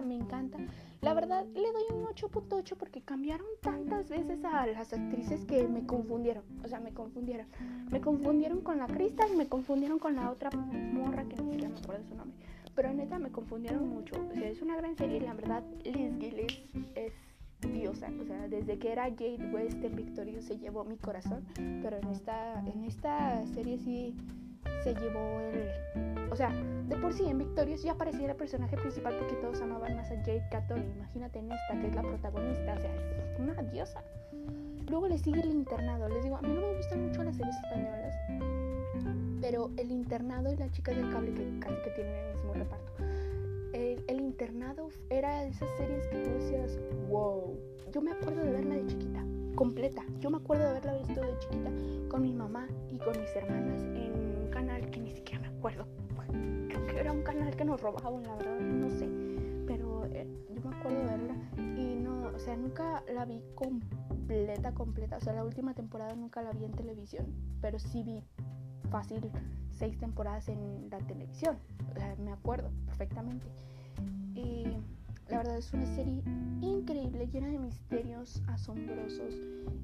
Me 0.05 0.15
encanta. 0.15 0.57
La 1.01 1.15
verdad, 1.15 1.45
le 1.47 1.71
doy 1.71 1.83
un 1.95 2.05
8.8 2.05 2.77
porque 2.77 3.01
cambiaron 3.01 3.47
tantas 3.61 4.07
veces 4.07 4.45
a 4.45 4.67
las 4.67 4.93
actrices 4.93 5.45
que 5.45 5.67
me 5.67 5.83
confundieron. 5.87 6.43
O 6.63 6.67
sea, 6.67 6.79
me 6.79 6.93
confundieron. 6.93 7.47
Me 7.89 7.99
confundieron 7.99 8.61
con 8.61 8.77
la 8.77 8.85
Crystal 8.85 9.35
me 9.35 9.47
confundieron 9.47 9.97
con 9.97 10.15
la 10.15 10.29
otra 10.29 10.51
morra 10.51 11.23
que 11.27 11.37
ni 11.37 11.53
siquiera 11.53 11.69
me 11.69 11.79
acuerdo 11.79 12.05
su 12.07 12.15
nombre. 12.15 12.37
Pero 12.75 12.93
neta, 12.93 13.17
me 13.17 13.31
confundieron 13.31 13.89
mucho. 13.89 14.13
O 14.29 14.35
sea, 14.35 14.47
es 14.47 14.61
una 14.61 14.75
gran 14.75 14.95
serie 14.95 15.17
y 15.17 15.21
la 15.21 15.33
verdad, 15.33 15.63
Liz 15.83 16.19
Gillis 16.19 16.63
es 16.93 17.13
diosa. 17.61 18.11
O 18.21 18.25
sea, 18.25 18.47
desde 18.47 18.77
que 18.77 18.91
era 18.91 19.05
Jade 19.05 19.49
West 19.51 19.83
en 19.83 19.95
Victoria 19.95 20.39
se 20.39 20.59
llevó 20.59 20.83
mi 20.83 20.97
corazón. 20.97 21.47
Pero 21.55 21.97
en 21.97 22.09
esta, 22.09 22.59
en 22.59 22.83
esta 22.83 23.43
serie 23.47 23.79
sí 23.79 24.15
se 24.83 24.93
llevó 24.95 25.39
el... 25.39 26.31
O 26.31 26.35
sea, 26.35 26.51
de 26.87 26.95
por 26.97 27.13
sí 27.13 27.25
en 27.25 27.37
Victorious 27.37 27.83
ya 27.83 27.95
parecía 27.95 28.29
el 28.29 28.35
personaje 28.35 28.77
principal 28.77 29.15
porque 29.17 29.35
todos 29.35 29.61
amaban 29.61 29.95
más 29.95 30.11
a 30.11 30.15
Jade 30.17 30.47
Caton. 30.49 30.83
Imagínate 30.97 31.39
en 31.39 31.51
esta, 31.51 31.79
que 31.79 31.87
es 31.87 31.95
la 31.95 32.01
protagonista. 32.01 32.73
O 32.73 32.79
sea, 32.79 32.95
es 33.33 33.39
una 33.39 33.61
diosa. 33.63 34.03
Luego 34.89 35.07
le 35.07 35.17
sigue 35.17 35.41
el 35.41 35.51
internado. 35.51 36.07
Les 36.09 36.23
digo, 36.23 36.37
a 36.37 36.41
mí 36.41 36.53
no 36.53 36.61
me 36.61 36.75
gustan 36.75 37.07
mucho 37.07 37.23
las 37.23 37.35
series 37.35 37.55
españolas. 37.63 38.15
Pero 39.41 39.71
el 39.77 39.91
internado 39.91 40.51
y 40.53 40.55
la 40.55 40.69
chica 40.71 40.93
del 40.93 41.09
cable 41.11 41.33
que 41.33 41.59
casi 41.59 41.75
que 41.83 41.89
tienen 41.91 42.15
el 42.15 42.35
mismo 42.35 42.53
reparto. 42.53 42.91
El, 43.73 44.03
el 44.07 44.21
internado 44.21 44.89
era 45.09 45.41
de 45.41 45.49
esas 45.49 45.69
series 45.77 46.07
que 46.07 46.17
tú 46.17 46.29
decías, 46.31 46.79
wow. 47.09 47.57
Yo 47.91 48.01
me 48.01 48.11
acuerdo 48.11 48.41
de 48.43 48.51
verla 48.51 48.75
de 48.75 48.87
chiquita, 48.87 49.10
completa. 49.61 50.01
Yo 50.19 50.31
me 50.31 50.37
acuerdo 50.37 50.63
de 50.63 50.69
haberla 50.71 50.93
visto 50.95 51.21
de 51.21 51.37
chiquita 51.37 51.69
con 52.09 52.23
mi 52.23 52.33
mamá 52.33 52.67
y 52.89 52.97
con 52.97 53.11
mis 53.19 53.29
hermanas 53.35 53.79
en 53.93 54.49
canal 54.49 54.89
que 54.89 54.99
ni 54.99 55.11
siquiera 55.11 55.39
me 55.39 55.55
acuerdo. 55.55 55.85
Creo 56.67 56.87
que 56.87 56.99
era 56.99 57.11
un 57.11 57.21
canal 57.21 57.55
que 57.55 57.63
nos 57.63 57.79
robaban, 57.79 58.23
la 58.23 58.37
verdad, 58.37 58.59
no 58.59 58.89
sé. 58.89 59.07
Pero 59.67 60.05
eh, 60.05 60.25
yo 60.49 60.67
me 60.67 60.75
acuerdo 60.75 60.97
de 60.97 61.05
verla 61.05 61.35
y 61.77 61.93
no, 61.93 62.31
o 62.35 62.39
sea, 62.39 62.57
nunca 62.57 63.03
la 63.13 63.25
vi 63.25 63.39
completa, 63.53 64.73
completa. 64.73 65.17
O 65.17 65.21
sea, 65.21 65.33
la 65.33 65.43
última 65.43 65.75
temporada 65.75 66.15
nunca 66.15 66.41
la 66.41 66.53
vi 66.53 66.65
en 66.65 66.71
televisión, 66.71 67.27
pero 67.61 67.77
sí 67.77 68.01
vi 68.01 68.23
fácil 68.89 69.29
seis 69.69 69.95
temporadas 69.99 70.49
en 70.49 70.89
la 70.89 70.97
televisión. 71.01 71.55
O 71.91 71.99
sea, 71.99 72.15
me 72.15 72.31
acuerdo 72.31 72.71
perfectamente. 72.87 73.45
La 75.31 75.37
verdad 75.37 75.57
es 75.57 75.71
una 75.73 75.85
serie 75.95 76.21
increíble, 76.61 77.25
llena 77.31 77.47
de 77.47 77.57
misterios 77.57 78.41
asombrosos 78.47 79.33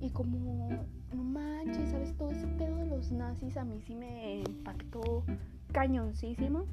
y 0.02 0.10
como, 0.10 0.70
no 1.14 1.24
manches, 1.24 1.90
¿sabes? 1.90 2.14
Todo 2.18 2.32
ese 2.32 2.46
pedo 2.48 2.76
de 2.76 2.86
los 2.88 3.12
nazis 3.12 3.56
a 3.56 3.64
mí 3.64 3.82
sí 3.82 3.96
me 3.96 4.40
impactó 4.42 5.24
cañoncísimo. 5.72 6.66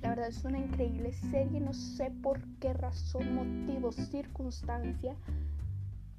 La 0.00 0.10
verdad 0.10 0.28
es 0.28 0.44
una 0.44 0.60
increíble 0.60 1.12
serie, 1.12 1.60
no 1.60 1.72
sé 1.74 2.12
por 2.22 2.40
qué 2.60 2.72
razón, 2.72 3.34
motivo, 3.34 3.90
circunstancia. 3.90 5.16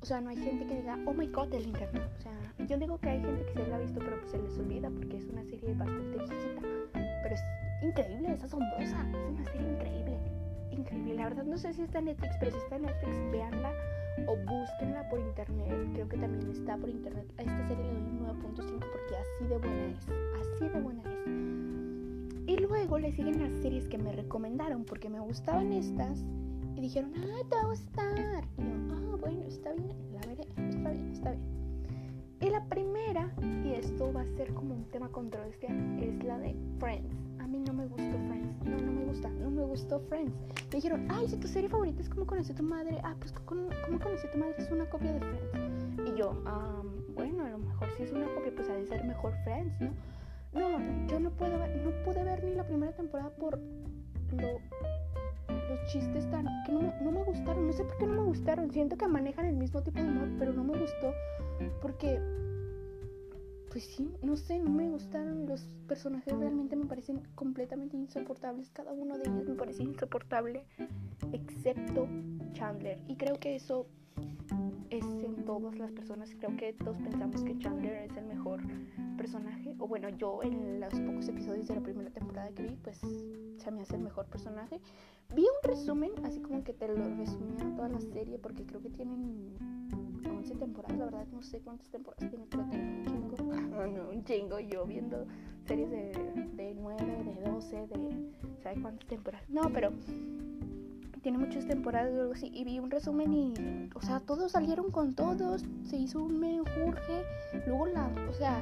O 0.02 0.06
sea, 0.06 0.20
no 0.20 0.32
hay 0.32 0.38
gente 0.38 0.68
que 0.68 0.82
diga, 0.82 1.00
oh 1.06 1.14
my 1.14 1.28
god, 1.28 1.54
el 1.54 1.68
internet. 1.68 2.10
O 2.20 2.22
sea, 2.22 2.68
yo 2.68 2.78
digo 2.78 2.98
que 3.00 3.10
hay 3.10 3.22
gente 3.22 3.46
que 3.46 3.54
se 3.54 3.68
la 3.70 3.78
ha 3.78 3.80
visto, 3.80 4.00
pero 4.00 4.20
pues 4.20 4.32
se 4.32 4.38
les 4.38 4.60
olvida 4.60 4.90
porque 4.90 5.16
es 5.16 5.26
una 5.30 5.44
serie 5.46 5.74
bastante 5.76 6.18
viejita. 6.18 6.62
Pero 6.92 7.36
es 7.36 7.42
increíble, 7.82 8.34
es 8.34 8.44
asombrosa, 8.44 9.10
es 9.10 9.32
una 9.32 9.46
serie 9.46 9.72
increíble 9.72 10.23
increíble. 10.84 11.16
La 11.16 11.24
verdad 11.26 11.44
no 11.44 11.58
sé 11.58 11.74
si 11.74 11.82
está 11.82 12.00
en 12.00 12.06
Netflix, 12.06 12.36
pero 12.40 12.52
si 12.52 12.58
está 12.58 12.76
en 12.76 12.84
Netflix, 12.84 13.32
véanla 13.32 13.72
o 14.28 14.36
búsquenla 14.36 15.10
por 15.10 15.20
internet. 15.20 15.90
Creo 15.94 16.08
que 16.08 16.18
también 16.18 16.50
está 16.52 16.78
por 16.78 16.90
internet. 16.90 17.26
A 17.38 17.42
esta 17.42 17.68
serie 17.68 17.84
le 17.84 17.94
doy 17.94 18.02
un 18.02 18.20
9.5 18.20 18.80
porque 18.80 19.16
así 19.16 19.46
de 19.50 19.58
buena 19.58 19.86
es. 19.88 20.08
Así 20.42 20.70
de 20.70 20.82
buena 20.82 21.02
es. 21.02 22.50
Y 22.50 22.58
luego 22.58 23.00
le 23.00 23.12
siguen 23.14 23.42
las 23.42 23.62
series 23.62 23.88
que 23.88 23.98
me 23.98 24.12
recomendaron 24.12 24.84
porque 24.84 25.10
me 25.10 25.20
gustaban 25.20 25.72
estas. 25.72 26.20
Y 26.76 26.82
dijeron, 26.82 27.14
ah, 27.18 27.42
te 27.50 27.56
va 27.56 27.62
a 27.62 27.66
gustar. 27.66 28.44
Y 28.58 28.62
yo, 28.62 28.96
ah, 28.96 29.18
bueno, 29.20 29.44
está 29.48 29.72
bien, 29.72 29.96
la 30.14 30.28
veré. 30.28 30.44
Está 30.70 30.92
bien, 30.92 31.10
está 31.12 31.32
bien. 31.32 31.54
Y 32.42 32.50
la 32.50 32.66
primera, 32.66 33.34
y 33.64 33.74
esto 33.74 34.12
va 34.12 34.22
a 34.22 34.26
ser 34.26 34.54
como 34.54 34.76
un 34.76 34.84
tema 34.92 35.08
controversial, 35.10 35.98
es 36.02 36.22
la 36.26 36.38
de 36.40 36.54
Friends 36.78 37.24
mí 37.54 37.60
no 37.68 37.74
me 37.74 37.86
gustó 37.86 38.18
Friends. 38.28 38.66
No, 38.66 38.93
no 39.22 39.52
me 39.52 39.64
gustó 39.64 40.00
Friends. 40.00 40.34
Me 40.70 40.76
dijeron, 40.76 41.08
ay, 41.10 41.28
si 41.28 41.38
tu 41.38 41.48
serie 41.48 41.70
favorita 41.70 42.02
es 42.02 42.10
como 42.10 42.26
conocí 42.26 42.52
a 42.52 42.56
tu 42.56 42.64
madre. 42.64 43.00
Ah, 43.04 43.16
pues 43.20 43.32
como 43.46 43.70
conocí 44.00 44.28
a 44.28 44.32
tu 44.32 44.38
madre 44.38 44.56
es 44.58 44.72
una 44.72 44.90
copia 44.90 45.14
de 45.14 45.20
Friends. 45.20 46.10
Y 46.10 46.18
yo, 46.18 46.34
bueno, 47.16 47.46
a 47.46 47.50
lo 47.50 47.58
mejor 47.60 47.90
si 47.98 48.04
es 48.04 48.12
una 48.12 48.28
copia, 48.34 48.52
pues 48.56 48.70
ha 48.70 48.74
de 48.74 48.86
ser 48.86 49.04
mejor 49.04 49.34
Friends, 49.44 49.80
¿no? 49.80 49.92
No, 50.54 51.08
yo 51.08 51.20
no 51.20 51.32
puedo 51.32 51.58
ver, 51.58 51.76
no 51.84 51.92
pude 52.04 52.24
ver 52.24 52.44
ni 52.44 52.54
la 52.54 52.66
primera 52.66 52.94
temporada 52.94 53.32
por 53.32 53.58
lo, 53.58 54.60
los 55.48 55.92
chistes 55.92 56.30
tan 56.30 56.46
que 56.66 56.72
no, 56.72 56.94
no 57.02 57.12
me 57.12 57.24
gustaron. 57.24 57.68
No 57.68 57.74
sé 57.74 57.84
por 57.84 57.98
qué 57.98 58.06
no 58.06 58.14
me 58.14 58.28
gustaron. 58.28 58.72
Siento 58.72 58.98
que 58.98 59.08
manejan 59.08 59.46
el 59.46 59.56
mismo 59.56 59.82
tipo 59.82 60.00
de 60.00 60.08
humor, 60.08 60.30
pero 60.38 60.54
no 60.54 60.64
me 60.64 60.78
gustó 60.78 61.14
porque 61.82 62.20
pues 63.74 63.86
sí, 63.86 64.08
no 64.22 64.38
sé, 64.38 64.60
no 64.60 64.70
me 64.70 64.88
gustaron 64.88 65.48
los 65.48 65.68
personajes, 65.88 66.38
realmente 66.38 66.76
me 66.76 66.86
parecen 66.86 67.24
completamente 67.34 67.98
insoportables, 67.98 68.70
cada 68.70 68.92
uno 68.94 69.18
de 69.18 69.28
ellos 69.28 69.50
me 69.50 69.56
parece 69.56 69.82
insoportable, 69.82 70.64
excepto 71.32 72.08
Chandler. 72.54 73.02
Y 73.08 73.16
creo 73.16 73.40
que 73.40 73.56
eso 73.56 73.88
es 74.92 75.04
en 75.04 75.44
todas 75.44 75.76
las 75.80 75.92
personas, 75.92 76.36
creo 76.38 76.56
que 76.56 76.74
todos 76.74 76.98
pensamos 76.98 77.44
que 77.44 77.58
Chandler 77.58 78.12
es 78.12 78.16
el 78.16 78.26
mejor 78.26 78.62
personaje, 79.18 79.76
o 79.80 79.88
bueno, 79.88 80.08
yo 80.10 80.44
en 80.44 80.80
los 80.80 80.94
pocos 80.94 81.28
episodios 81.28 81.68
de 81.68 81.74
la 81.74 81.82
primera 81.82 82.12
temporada 82.12 82.52
que 82.52 82.62
vi, 82.62 82.76
pues 82.76 83.00
se 83.58 83.72
me 83.72 83.82
hace 83.82 83.96
el 83.96 84.04
mejor 84.04 84.28
personaje. 84.28 84.80
Vi 85.34 85.42
un 85.42 85.64
resumen, 85.64 86.12
así 86.26 86.40
como 86.42 86.64
que 86.64 86.74
te 86.74 86.88
lo 86.90 87.10
resumía 87.16 87.76
toda 87.76 87.90
la 87.90 88.00
serie, 88.02 88.38
porque 88.38 88.68
creo 88.68 88.84
que 88.84 88.92
tienen 88.92 89.56
11 90.30 90.56
temporadas, 90.56 90.98
la 90.98 91.06
verdad 91.06 91.28
no 91.32 91.42
sé 91.42 91.60
cuántas 91.62 91.90
temporadas 91.90 92.30
tiene, 92.30 92.46
pero 92.52 92.70
tengo 92.70 93.13
un 93.84 94.24
chingo. 94.24 94.60
yo 94.60 94.86
viendo 94.86 95.26
series 95.66 95.90
de, 95.90 96.76
9, 96.76 97.06
de 97.06 97.50
12, 97.50 97.88
de 97.88 98.32
¿sabes 98.62 98.80
cuántas 98.82 99.08
temporadas? 99.08 99.50
No, 99.50 99.70
pero 99.72 99.92
tiene 101.22 101.38
muchas 101.38 101.66
temporadas 101.66 102.14
o 102.14 102.22
algo 102.22 102.34
así. 102.34 102.52
Y 102.54 102.66
vi 102.66 102.80
un 102.80 102.92
resumen 102.92 103.34
y, 103.34 103.90
o 103.96 104.02
sea, 104.02 104.20
todos 104.20 104.52
salieron 104.52 104.92
con 104.92 105.16
todos. 105.16 105.64
Se 105.86 105.96
hizo 105.96 106.22
un 106.22 106.40
menjurje. 106.40 107.24
Luego 107.66 107.88
la, 107.88 108.12
o 108.30 108.34
sea, 108.34 108.62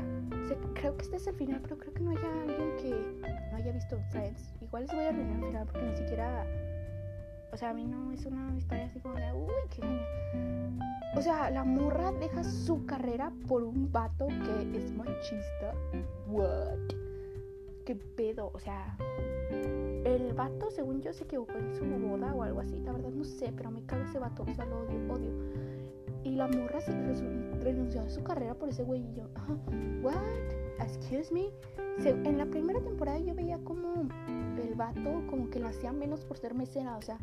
creo 0.76 0.96
que 0.96 1.04
este 1.04 1.18
es 1.18 1.28
el 1.28 1.36
final, 1.36 1.60
pero 1.64 1.78
creo 1.78 1.94
que 1.94 2.02
no 2.02 2.12
haya 2.12 2.42
alguien 2.44 2.76
que 2.78 3.52
no 3.52 3.58
haya 3.58 3.72
visto 3.72 4.00
Friends. 4.12 4.54
Igual 4.62 4.84
les 4.84 4.96
voy 4.96 5.06
a 5.06 5.10
arruinar 5.10 5.36
el 5.40 5.46
final 5.46 5.68
porque 5.68 5.88
ni 5.88 5.98
siquiera, 5.98 6.46
o 7.52 7.58
sea, 7.58 7.72
a 7.72 7.74
mí 7.74 7.86
no 7.86 8.12
es 8.12 8.26
una 8.26 8.56
historia 8.56 8.86
así 8.86 9.00
como 9.00 9.16
de, 9.16 9.34
uy, 9.34 9.54
qué 9.72 9.82
genial. 9.82 11.01
O 11.16 11.22
sea, 11.22 11.50
la 11.50 11.64
morra 11.66 12.12
deja 12.14 12.44
su 12.44 12.86
carrera 12.86 13.34
por 13.48 13.64
un 13.64 13.92
vato 13.92 14.28
que 14.28 14.78
es 14.78 14.92
machista. 14.94 15.74
What? 16.28 16.80
¿Qué 17.86 17.96
pedo? 17.96 18.52
O 18.54 18.60
sea, 18.60 18.96
el 20.06 20.34
vato, 20.34 20.72
según 20.72 21.02
yo, 21.02 21.12
se 21.12 21.26
equivocó 21.26 21.54
en 21.54 21.76
su 21.76 21.84
boda 21.86 22.34
o 22.34 22.44
algo 22.44 22.62
así. 22.62 22.80
La 22.80 22.94
verdad 22.94 23.10
no 23.10 23.26
sé, 23.26 23.52
pero 23.56 23.72
me 23.72 23.84
caga 23.86 24.06
ese 24.06 24.20
vato. 24.20 24.44
O 24.44 24.54
sea, 24.54 24.66
lo 24.66 24.80
odio, 24.80 25.14
odio. 25.14 25.32
Y 26.24 26.36
la 26.36 26.48
morra 26.48 26.80
se 26.80 26.92
renunció 27.62 28.02
a 28.02 28.10
su 28.10 28.24
carrera 28.24 28.54
por 28.54 28.70
ese 28.70 28.84
güey. 28.84 29.02
Y 29.02 29.22
¿what? 30.02 30.16
Excuse 30.80 31.34
me. 31.34 31.50
en 32.06 32.38
la 32.38 32.46
primera 32.46 32.80
temporada 32.80 33.20
yo 33.20 33.36
veía 33.36 33.58
como 33.64 34.08
el 34.64 34.76
vato 34.76 35.24
como 35.30 35.50
que 35.50 35.60
la 35.60 35.72
menos 35.92 36.24
por 36.24 36.38
ser 36.38 36.54
mesera. 36.54 36.96
O 36.96 37.02
sea, 37.02 37.18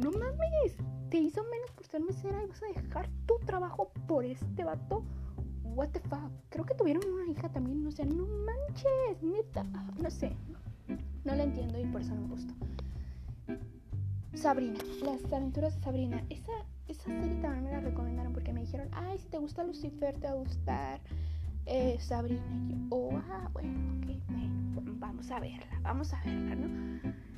no 0.00 0.10
mames. 0.10 0.76
Te 1.10 1.18
hizo 1.18 1.42
menos 1.44 1.70
por 1.72 1.86
ser 1.86 2.02
mesera 2.02 2.42
y 2.42 2.46
vas 2.46 2.62
a 2.62 2.66
dejar 2.66 3.08
tu 3.26 3.38
trabajo 3.44 3.92
por 4.06 4.24
este 4.24 4.64
vato. 4.64 5.04
What 5.64 5.88
the 5.88 6.00
fuck. 6.00 6.30
Creo 6.48 6.64
que 6.64 6.74
tuvieron 6.74 7.02
una 7.12 7.30
hija 7.30 7.48
también. 7.48 7.86
O 7.86 7.90
sea, 7.90 8.04
no 8.04 8.26
manches, 8.26 9.22
neta. 9.22 9.64
No 10.00 10.10
sé. 10.10 10.36
No 11.24 11.34
la 11.34 11.44
entiendo 11.44 11.78
y 11.78 11.84
por 11.86 12.00
eso 12.00 12.14
no 12.14 12.22
me 12.22 12.28
gustó. 12.28 12.54
Sabrina, 14.34 14.78
las 15.02 15.32
aventuras 15.32 15.74
de 15.76 15.82
Sabrina. 15.82 16.24
Esa, 16.30 16.52
esa 16.88 17.04
serie 17.04 17.40
también 17.40 17.64
me 17.64 17.70
la 17.70 17.80
recomendaron 17.80 18.32
porque 18.32 18.52
me 18.52 18.60
dijeron, 18.60 18.88
ay, 18.92 19.18
si 19.18 19.28
te 19.28 19.38
gusta 19.38 19.64
Lucifer, 19.64 20.14
te 20.18 20.26
va 20.26 20.32
a 20.32 20.36
gustar 20.36 21.00
eh, 21.66 21.96
Sabrina. 22.00 22.42
Y 22.68 22.68
yo, 22.68 22.76
oh, 22.90 23.22
ah, 23.30 23.48
bueno, 23.52 23.70
ok, 23.98 24.06
bueno, 24.28 24.92
vamos 24.98 25.30
a 25.30 25.40
verla, 25.40 25.80
vamos 25.82 26.12
a 26.12 26.20
verla, 26.24 26.54
¿no? 26.54 27.29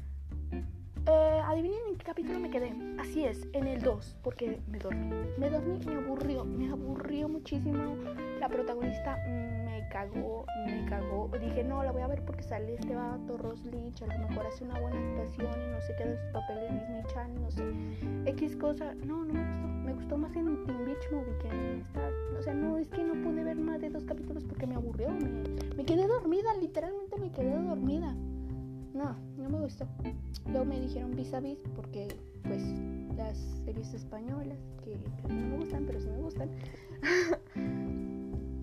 Eh, 1.07 1.43
adivinen 1.45 1.79
en 1.89 1.97
qué 1.97 2.05
capítulo 2.05 2.39
me 2.39 2.51
quedé. 2.51 2.73
Así 2.99 3.25
es, 3.25 3.49
en 3.53 3.67
el 3.67 3.83
2, 3.83 4.19
porque 4.23 4.61
me 4.69 4.79
dormí. 4.79 5.11
Me 5.37 5.51
dormí, 5.51 5.79
me 5.85 5.95
aburrió, 5.95 6.45
me 6.45 6.71
aburrió 6.71 7.29
muchísimo. 7.29 7.97
La 8.39 8.49
protagonista 8.49 9.17
me 9.27 9.89
cagó, 9.91 10.47
me 10.65 10.85
cagó. 10.87 11.29
Dije, 11.41 11.65
no, 11.65 11.83
la 11.83 11.91
voy 11.91 12.03
a 12.03 12.07
ver 12.07 12.25
porque 12.25 12.45
sale 12.45 12.75
este 12.75 12.95
vato, 12.95 13.37
Ross 13.37 13.65
Lynch. 13.65 14.03
A 14.03 14.07
lo 14.07 14.29
mejor 14.29 14.47
hace 14.47 14.63
una 14.63 14.79
buena 14.79 14.97
actuación 14.97 15.49
y 15.61 15.71
no 15.73 15.81
sé 15.81 15.95
qué 15.99 16.05
de 16.05 16.17
sus 16.17 16.31
papeles 16.31 16.71
de 16.71 16.79
Disney 16.79 17.03
Channel, 17.13 17.43
no 17.43 17.51
sé. 17.51 18.31
X 18.31 18.57
cosa. 18.57 18.95
No, 18.95 19.25
no 19.25 19.35
me 19.35 19.41
gustó. 19.41 19.69
Me 19.83 19.95
gustó 19.95 20.17
más 20.17 20.37
en 20.37 20.65
Teen 20.65 20.85
Beach 20.85 21.11
Movie 21.11 21.39
que 21.39 21.49
en 21.49 21.81
esta. 21.81 22.11
O 22.39 22.43
sea, 22.43 22.55
no, 22.55 22.79
es 22.79 22.89
que 22.89 23.03
no 23.03 23.15
pude 23.15 23.43
ver 23.43 23.57
más 23.57 23.81
de 23.81 23.91
dos 23.91 24.05
capítulos 24.05 24.45
porque 24.45 24.69
me 24.69 24.77
aburrió. 24.77 25.09
Me 25.77 25.85
quedé 25.85 26.07
dormida, 26.07 26.55
literalmente 26.61 27.19
me 27.19 27.33
quedé 27.33 27.61
dormida. 27.61 28.15
No, 28.95 29.17
no 29.43 29.51
me 29.51 29.61
gustó. 29.61 29.87
Luego 30.47 30.65
me 30.65 30.81
dijeron 30.81 31.15
vis 31.15 31.33
a 31.35 31.41
vis 31.41 31.59
porque 31.75 32.09
pues 32.45 32.63
las 33.17 33.37
series 33.65 33.93
españolas 33.95 34.59
que 34.85 34.99
no 35.29 35.35
me 35.35 35.57
gustan, 35.59 35.85
pero 35.87 36.01
sí 36.01 36.09
me 36.09 36.19
gustan. 36.19 36.51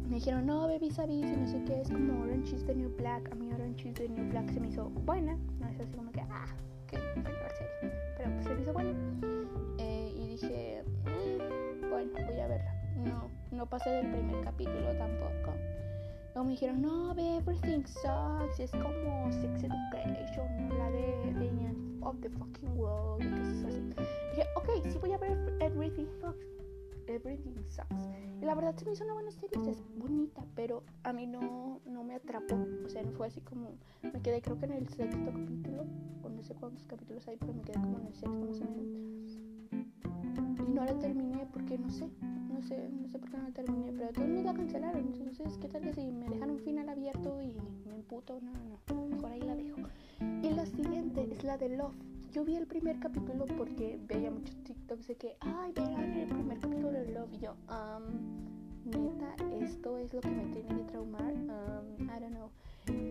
me 0.09 0.15
dijeron, 0.15 0.45
no, 0.45 0.67
ve 0.67 0.79
vis 0.79 0.97
a 0.99 1.05
vis 1.05 1.25
y 1.25 1.35
no 1.37 1.47
sé 1.47 1.63
qué, 1.65 1.81
es 1.81 1.89
como 1.89 2.21
Orange 2.21 2.55
is 2.55 2.65
the 2.65 2.75
New 2.75 2.95
Black. 2.97 3.31
A 3.31 3.35
mí 3.35 3.51
Orange 3.51 3.89
is 3.89 3.95
the 3.95 4.09
New 4.09 4.29
Black 4.29 4.49
se 4.51 4.59
me 4.59 4.67
hizo 4.67 4.89
buena. 4.89 5.37
No 5.59 5.67
es 5.67 5.79
así 5.79 5.93
como 5.95 6.11
que, 6.11 6.21
ah, 6.21 6.47
qué 6.87 6.97
serie. 6.97 7.93
Pero 8.17 8.31
pues 8.33 8.45
se 8.45 8.55
me 8.55 8.61
hizo 8.61 8.73
buena. 8.73 8.91
Eh, 9.77 10.13
y 10.15 10.27
dije, 10.27 10.83
mm, 11.05 11.89
bueno, 11.89 12.11
voy 12.13 12.39
a 12.39 12.47
verla. 12.47 12.73
No, 12.97 13.29
no 13.51 13.65
pasé 13.65 13.89
del 13.89 14.11
primer 14.11 14.43
capítulo 14.43 14.91
tampoco. 14.97 15.53
Luego 16.33 16.45
me 16.45 16.51
dijeron, 16.51 16.81
no, 16.81 17.13
ve 17.15 17.37
Everything 17.37 17.83
Sucks, 17.85 18.59
es 18.59 18.71
como 18.71 19.31
Sex 19.31 19.63
Education, 19.63 20.69
la 20.77 20.91
de 20.91 21.33
The 21.39 22.05
of 22.05 22.19
the 22.21 22.29
Fucking 22.29 22.77
World, 22.77 23.25
y 23.25 23.29
cosas 23.31 23.65
así. 23.65 23.81
dije, 23.81 24.47
ok, 24.55 24.69
sí 24.91 24.97
voy 24.99 25.11
a 25.13 25.17
ver 25.17 25.37
Everything 25.59 26.07
Sucks. 26.21 26.45
Everything 27.07 27.55
Sucks. 27.65 28.07
Y 28.41 28.45
la 28.45 28.53
verdad 28.53 28.75
se 28.75 28.85
me 28.85 28.93
hizo 28.93 29.03
una 29.03 29.13
buena 29.13 29.31
serie, 29.31 29.69
es 29.69 29.83
bonita, 29.97 30.45
pero 30.55 30.83
a 31.03 31.11
mí 31.11 31.25
no, 31.25 31.81
no 31.85 32.03
me 32.03 32.15
atrapó. 32.15 32.55
O 32.85 32.89
sea, 32.89 33.01
no 33.01 33.11
fue 33.11 33.27
así 33.27 33.41
como. 33.41 33.71
Me 34.01 34.21
quedé, 34.21 34.41
creo 34.41 34.57
que 34.59 34.65
en 34.65 34.73
el 34.73 34.87
sexto 34.89 35.17
capítulo, 35.25 35.85
o 36.23 36.29
no 36.29 36.43
sé 36.43 36.53
cuántos 36.53 36.85
capítulos 36.85 37.27
hay, 37.27 37.37
pero 37.37 37.53
me 37.53 37.63
quedé 37.63 37.81
como 37.81 37.97
en 37.97 38.05
el 38.05 38.13
sexto 38.13 38.45
más 38.45 38.61
o 38.61 38.65
menos. 38.65 39.28
Y 40.69 40.71
no 40.71 40.85
la 40.85 40.93
terminé 40.99 41.47
porque 41.51 41.79
no 41.79 41.89
sé, 41.89 42.07
no 42.53 42.61
sé, 42.61 42.91
no 42.91 43.07
sé 43.09 43.17
por 43.17 43.31
qué 43.31 43.37
no 43.37 43.43
la 43.43 43.51
terminé, 43.51 43.91
pero 43.91 44.09
todos 44.11 44.27
me 44.27 44.43
la 44.43 44.53
cancelaron. 44.53 45.01
Entonces, 45.01 45.57
¿qué 45.57 45.67
tal 45.67 45.81
que 45.81 45.93
si 45.93 46.11
me 46.11 46.29
dejan 46.29 46.51
un 46.51 46.59
final 46.59 46.87
abierto 46.87 47.41
y 47.41 47.55
me 47.87 47.95
emputo? 47.95 48.39
No, 48.39 48.51
no, 48.53 49.07
mejor 49.07 49.31
ahí 49.31 49.41
la 49.41 49.55
dejo. 49.55 49.77
Y 50.43 50.49
la 50.51 50.67
siguiente 50.67 51.27
es 51.31 51.43
la 51.43 51.57
de 51.57 51.69
Love. 51.75 51.95
Yo 52.31 52.45
vi 52.45 52.55
el 52.55 52.67
primer 52.67 52.99
capítulo 52.99 53.45
porque 53.57 53.99
veía 54.07 54.29
muchos 54.29 54.55
TikToks 54.63 55.07
de 55.07 55.15
que, 55.15 55.37
ay, 55.39 55.71
vean 55.73 56.13
el 56.13 56.27
primer 56.27 56.59
capítulo 56.59 56.91
de 56.91 57.13
Love. 57.13 57.33
Y 57.33 57.39
yo, 57.39 57.55
um, 57.67 58.91
neta, 58.91 59.35
esto 59.65 59.97
es 59.97 60.13
lo 60.13 60.21
que 60.21 60.29
me 60.29 60.45
tiene 60.53 60.67
que 60.67 60.83
traumar. 60.83 61.33
Um, 61.33 62.03
I 62.03 62.19
don't 62.19 62.35
know. 62.35 62.51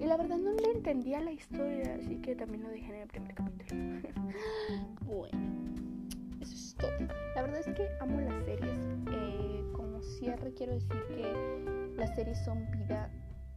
Y 0.01 0.07
la 0.07 0.17
verdad 0.17 0.39
no 0.39 0.53
le 0.53 0.71
entendía 0.71 1.21
la 1.21 1.33
historia, 1.33 1.97
así 1.97 2.19
que 2.19 2.37
también 2.37 2.63
lo 2.63 2.69
dejé 2.69 2.95
en 2.95 3.03
el 3.03 3.09
primer 3.09 3.35
capítulo. 3.35 3.81
bueno, 5.05 5.68
La 7.35 7.43
verdad 7.43 7.61
es 7.61 7.67
que 7.75 7.89
amo 8.01 8.21
las 8.21 8.45
series. 8.45 8.79
Eh, 9.13 9.65
como 9.73 10.01
cierre 10.03 10.53
quiero 10.55 10.75
decir 10.75 10.97
que 11.09 11.95
las 11.97 12.15
series 12.15 12.39
son 12.45 12.71
vida. 12.73 13.11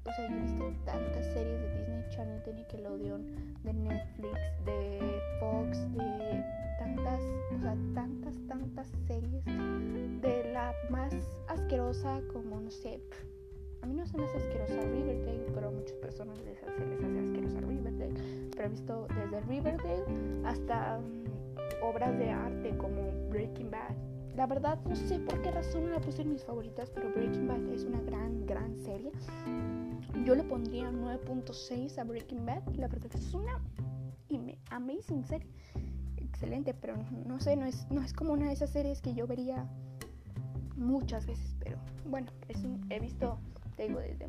O 0.05 0.11
sea, 0.11 0.29
yo 0.29 0.35
he 0.35 0.41
visto 0.41 0.73
tantas 0.85 1.25
series 1.27 1.61
de 1.61 1.79
Disney 1.79 2.09
Channel, 2.09 2.43
de 2.43 2.53
Nickelodeon, 2.53 3.25
de 3.63 3.73
Netflix, 3.73 4.39
de 4.65 5.21
Fox, 5.39 5.93
de 5.93 6.43
tantas, 6.79 7.21
o 7.55 7.59
sea, 7.61 7.77
tantas, 7.93 8.35
tantas 8.47 8.87
series. 9.07 9.45
De 9.45 10.51
la 10.53 10.73
más 10.89 11.13
asquerosa 11.47 12.21
como, 12.33 12.59
no 12.59 12.71
sé, 12.71 12.99
a 13.81 13.87
mí 13.87 13.95
no 13.95 14.05
se 14.05 14.17
me 14.17 14.25
hace 14.25 14.37
asquerosa 14.37 14.81
Riverdale, 14.81 15.45
pero 15.53 15.69
a 15.69 15.71
muchas 15.71 15.97
personas 15.97 16.37
les 16.41 16.61
hace, 16.61 16.85
les 16.85 17.03
hace 17.03 17.19
asquerosa 17.19 17.61
Riverdale. 17.61 18.13
Pero 18.55 18.65
he 18.65 18.69
visto 18.69 19.07
desde 19.07 19.41
Riverdale 19.41 20.05
hasta 20.45 20.99
obras 21.81 22.17
de 22.17 22.29
arte 22.29 22.77
como 22.77 23.11
Breaking 23.29 23.71
Bad. 23.71 23.95
La 24.35 24.47
verdad 24.47 24.79
no 24.85 24.95
sé 24.95 25.19
por 25.19 25.41
qué 25.41 25.51
razón 25.51 25.91
la 25.91 25.99
puse 25.99 26.21
en 26.21 26.29
mis 26.29 26.43
favoritas, 26.43 26.89
pero 26.89 27.11
Breaking 27.11 27.47
Bad 27.47 27.67
es 27.73 27.83
una 27.83 28.01
gran, 28.01 28.45
gran 28.45 28.77
serie. 28.77 29.11
Yo 30.25 30.35
le 30.35 30.43
pondría 30.43 30.89
9.6 30.91 31.97
a 31.97 32.03
Breaking 32.03 32.45
Bad. 32.45 32.63
La 32.75 32.87
verdad 32.87 33.11
es 33.13 33.33
una 33.33 33.59
amazing 34.69 35.23
serie. 35.25 35.47
Excelente, 36.17 36.73
pero 36.73 36.95
no 37.25 37.39
sé, 37.39 37.55
no 37.55 37.65
es, 37.65 37.85
no 37.91 38.01
es 38.01 38.13
como 38.13 38.33
una 38.33 38.47
de 38.47 38.53
esas 38.53 38.71
series 38.71 39.01
que 39.01 39.13
yo 39.13 39.27
vería 39.27 39.67
muchas 40.75 41.25
veces. 41.25 41.55
Pero 41.59 41.77
bueno, 42.05 42.31
es 42.47 42.63
he 42.89 42.99
visto, 42.99 43.37
te 43.75 43.87
digo, 43.87 43.99
desde 43.99 44.27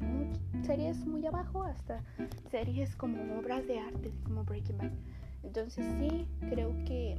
series 0.64 1.04
muy 1.06 1.24
abajo 1.26 1.62
hasta 1.62 2.02
series 2.50 2.94
como 2.96 3.38
obras 3.38 3.66
de 3.66 3.78
arte, 3.78 4.12
como 4.24 4.44
Breaking 4.44 4.78
Bad. 4.78 4.92
Entonces 5.42 5.84
sí, 5.98 6.26
creo 6.48 6.72
que 6.84 7.16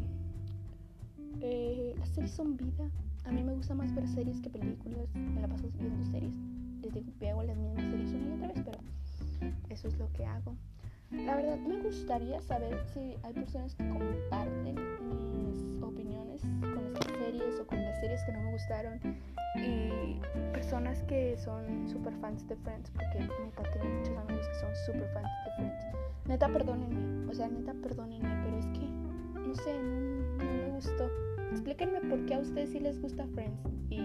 eh, 1.41 1.95
las 1.97 2.09
series 2.09 2.31
son 2.31 2.57
vida. 2.57 2.89
A 3.25 3.31
mí 3.31 3.43
me 3.43 3.53
gusta 3.53 3.73
más 3.73 3.93
ver 3.93 4.07
series 4.07 4.39
que 4.41 4.49
películas. 4.49 5.07
Me 5.15 5.41
la 5.41 5.47
paso 5.47 5.69
viendo 5.77 6.05
series. 6.11 6.33
Digo 6.81 7.01
que 7.19 7.29
hago 7.29 7.43
las 7.43 7.57
mismas 7.57 7.85
series 7.85 8.13
una 8.13 8.25
y 8.27 8.31
otra 8.33 8.47
vez, 8.49 8.63
pero 8.65 8.79
eso 9.69 9.87
es 9.87 9.97
lo 9.97 10.11
que 10.13 10.25
hago. 10.25 10.55
La 11.11 11.35
verdad, 11.35 11.57
me 11.59 11.79
gustaría 11.81 12.41
saber 12.41 12.83
si 12.93 13.15
hay 13.23 13.33
personas 13.33 13.75
que 13.75 13.87
comparten 13.87 14.75
mis 14.75 15.81
opiniones 15.81 16.41
con 16.41 16.87
estas 16.87 17.07
series 17.19 17.59
o 17.59 17.67
con 17.67 17.81
las 17.83 17.99
series 17.99 18.23
que 18.23 18.31
no 18.33 18.41
me 18.41 18.51
gustaron. 18.51 18.99
Y 19.55 20.19
personas 20.51 21.03
que 21.03 21.37
son 21.37 21.87
super 21.87 22.13
fans 22.15 22.47
de 22.47 22.55
Friends, 22.57 22.89
porque 22.89 23.19
neta 23.19 23.63
tengo 23.71 23.85
muchos 23.85 24.17
amigos 24.17 24.47
que 24.47 24.55
son 24.55 24.75
super 24.87 25.07
fans 25.13 25.29
de 25.45 25.51
Friends. 25.55 25.92
Neta, 26.27 26.47
perdónenme. 26.49 27.29
O 27.29 27.33
sea, 27.33 27.47
neta, 27.47 27.73
perdónenme, 27.73 28.29
pero 28.43 28.57
es 28.57 28.65
que, 28.67 28.87
no 29.39 29.55
sé, 29.55 29.81
no 29.81 30.43
me 30.43 30.69
gustó 30.71 31.09
explíquenme 31.53 32.01
por 32.01 32.25
qué 32.25 32.33
a 32.33 32.39
ustedes 32.39 32.71
sí 32.71 32.79
les 32.79 32.99
gusta 32.99 33.27
Friends 33.27 33.61
y, 33.89 33.99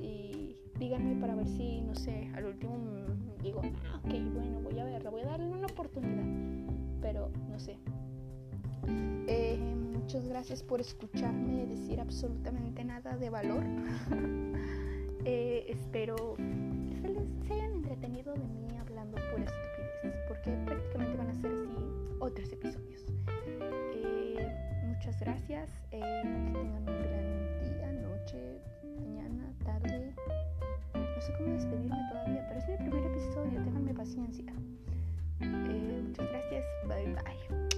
y 0.00 0.56
díganme 0.78 1.20
para 1.20 1.34
ver 1.34 1.46
si, 1.46 1.80
no 1.82 1.94
sé, 1.94 2.30
al 2.34 2.46
último 2.46 2.78
digo, 3.42 3.60
ah, 3.64 4.00
ok, 4.04 4.14
bueno, 4.34 4.60
voy 4.60 4.78
a 4.78 4.84
verla, 4.84 5.10
voy 5.10 5.22
a 5.22 5.26
darle 5.26 5.48
una 5.48 5.66
oportunidad, 5.66 6.24
pero 7.00 7.30
no 7.50 7.58
sé. 7.58 7.76
Eh, 9.26 9.58
muchas 9.92 10.28
gracias 10.28 10.62
por 10.62 10.80
escucharme 10.80 11.66
decir 11.66 12.00
absolutamente 12.00 12.84
nada 12.84 13.16
de 13.16 13.30
valor. 13.30 13.64
eh, 15.24 15.66
espero 15.68 16.36
se, 17.00 17.08
les, 17.08 17.50
hayan 17.50 17.72
entretenido 17.72 18.32
de 18.34 18.46
mí 18.46 18.78
hablando 19.12 19.30
puras 19.30 19.52
estupideces, 19.52 20.20
porque 20.28 20.50
prácticamente 20.66 21.16
van 21.16 21.28
a 21.28 21.34
ser 21.34 21.50
así 21.52 22.16
otros 22.20 22.52
episodios. 22.52 23.02
Eh, 23.94 24.48
muchas 24.86 25.18
gracias, 25.20 25.70
eh, 25.90 26.00
que 26.22 26.58
tengan 26.58 26.88
un 26.88 27.02
gran 27.02 27.60
día, 27.60 27.92
noche, 28.08 28.60
mañana, 28.98 29.52
tarde. 29.64 30.14
No 30.94 31.20
sé 31.20 31.32
cómo 31.38 31.52
despedirme 31.54 31.98
todavía, 32.10 32.44
pero 32.48 32.60
es 32.60 32.68
el 32.68 32.76
primer 32.78 33.04
episodio, 33.06 33.62
ténganme 33.62 33.94
paciencia. 33.94 34.52
Eh, 35.40 36.02
muchas 36.06 36.28
gracias, 36.30 36.64
bye 36.88 37.06
bye. 37.14 37.71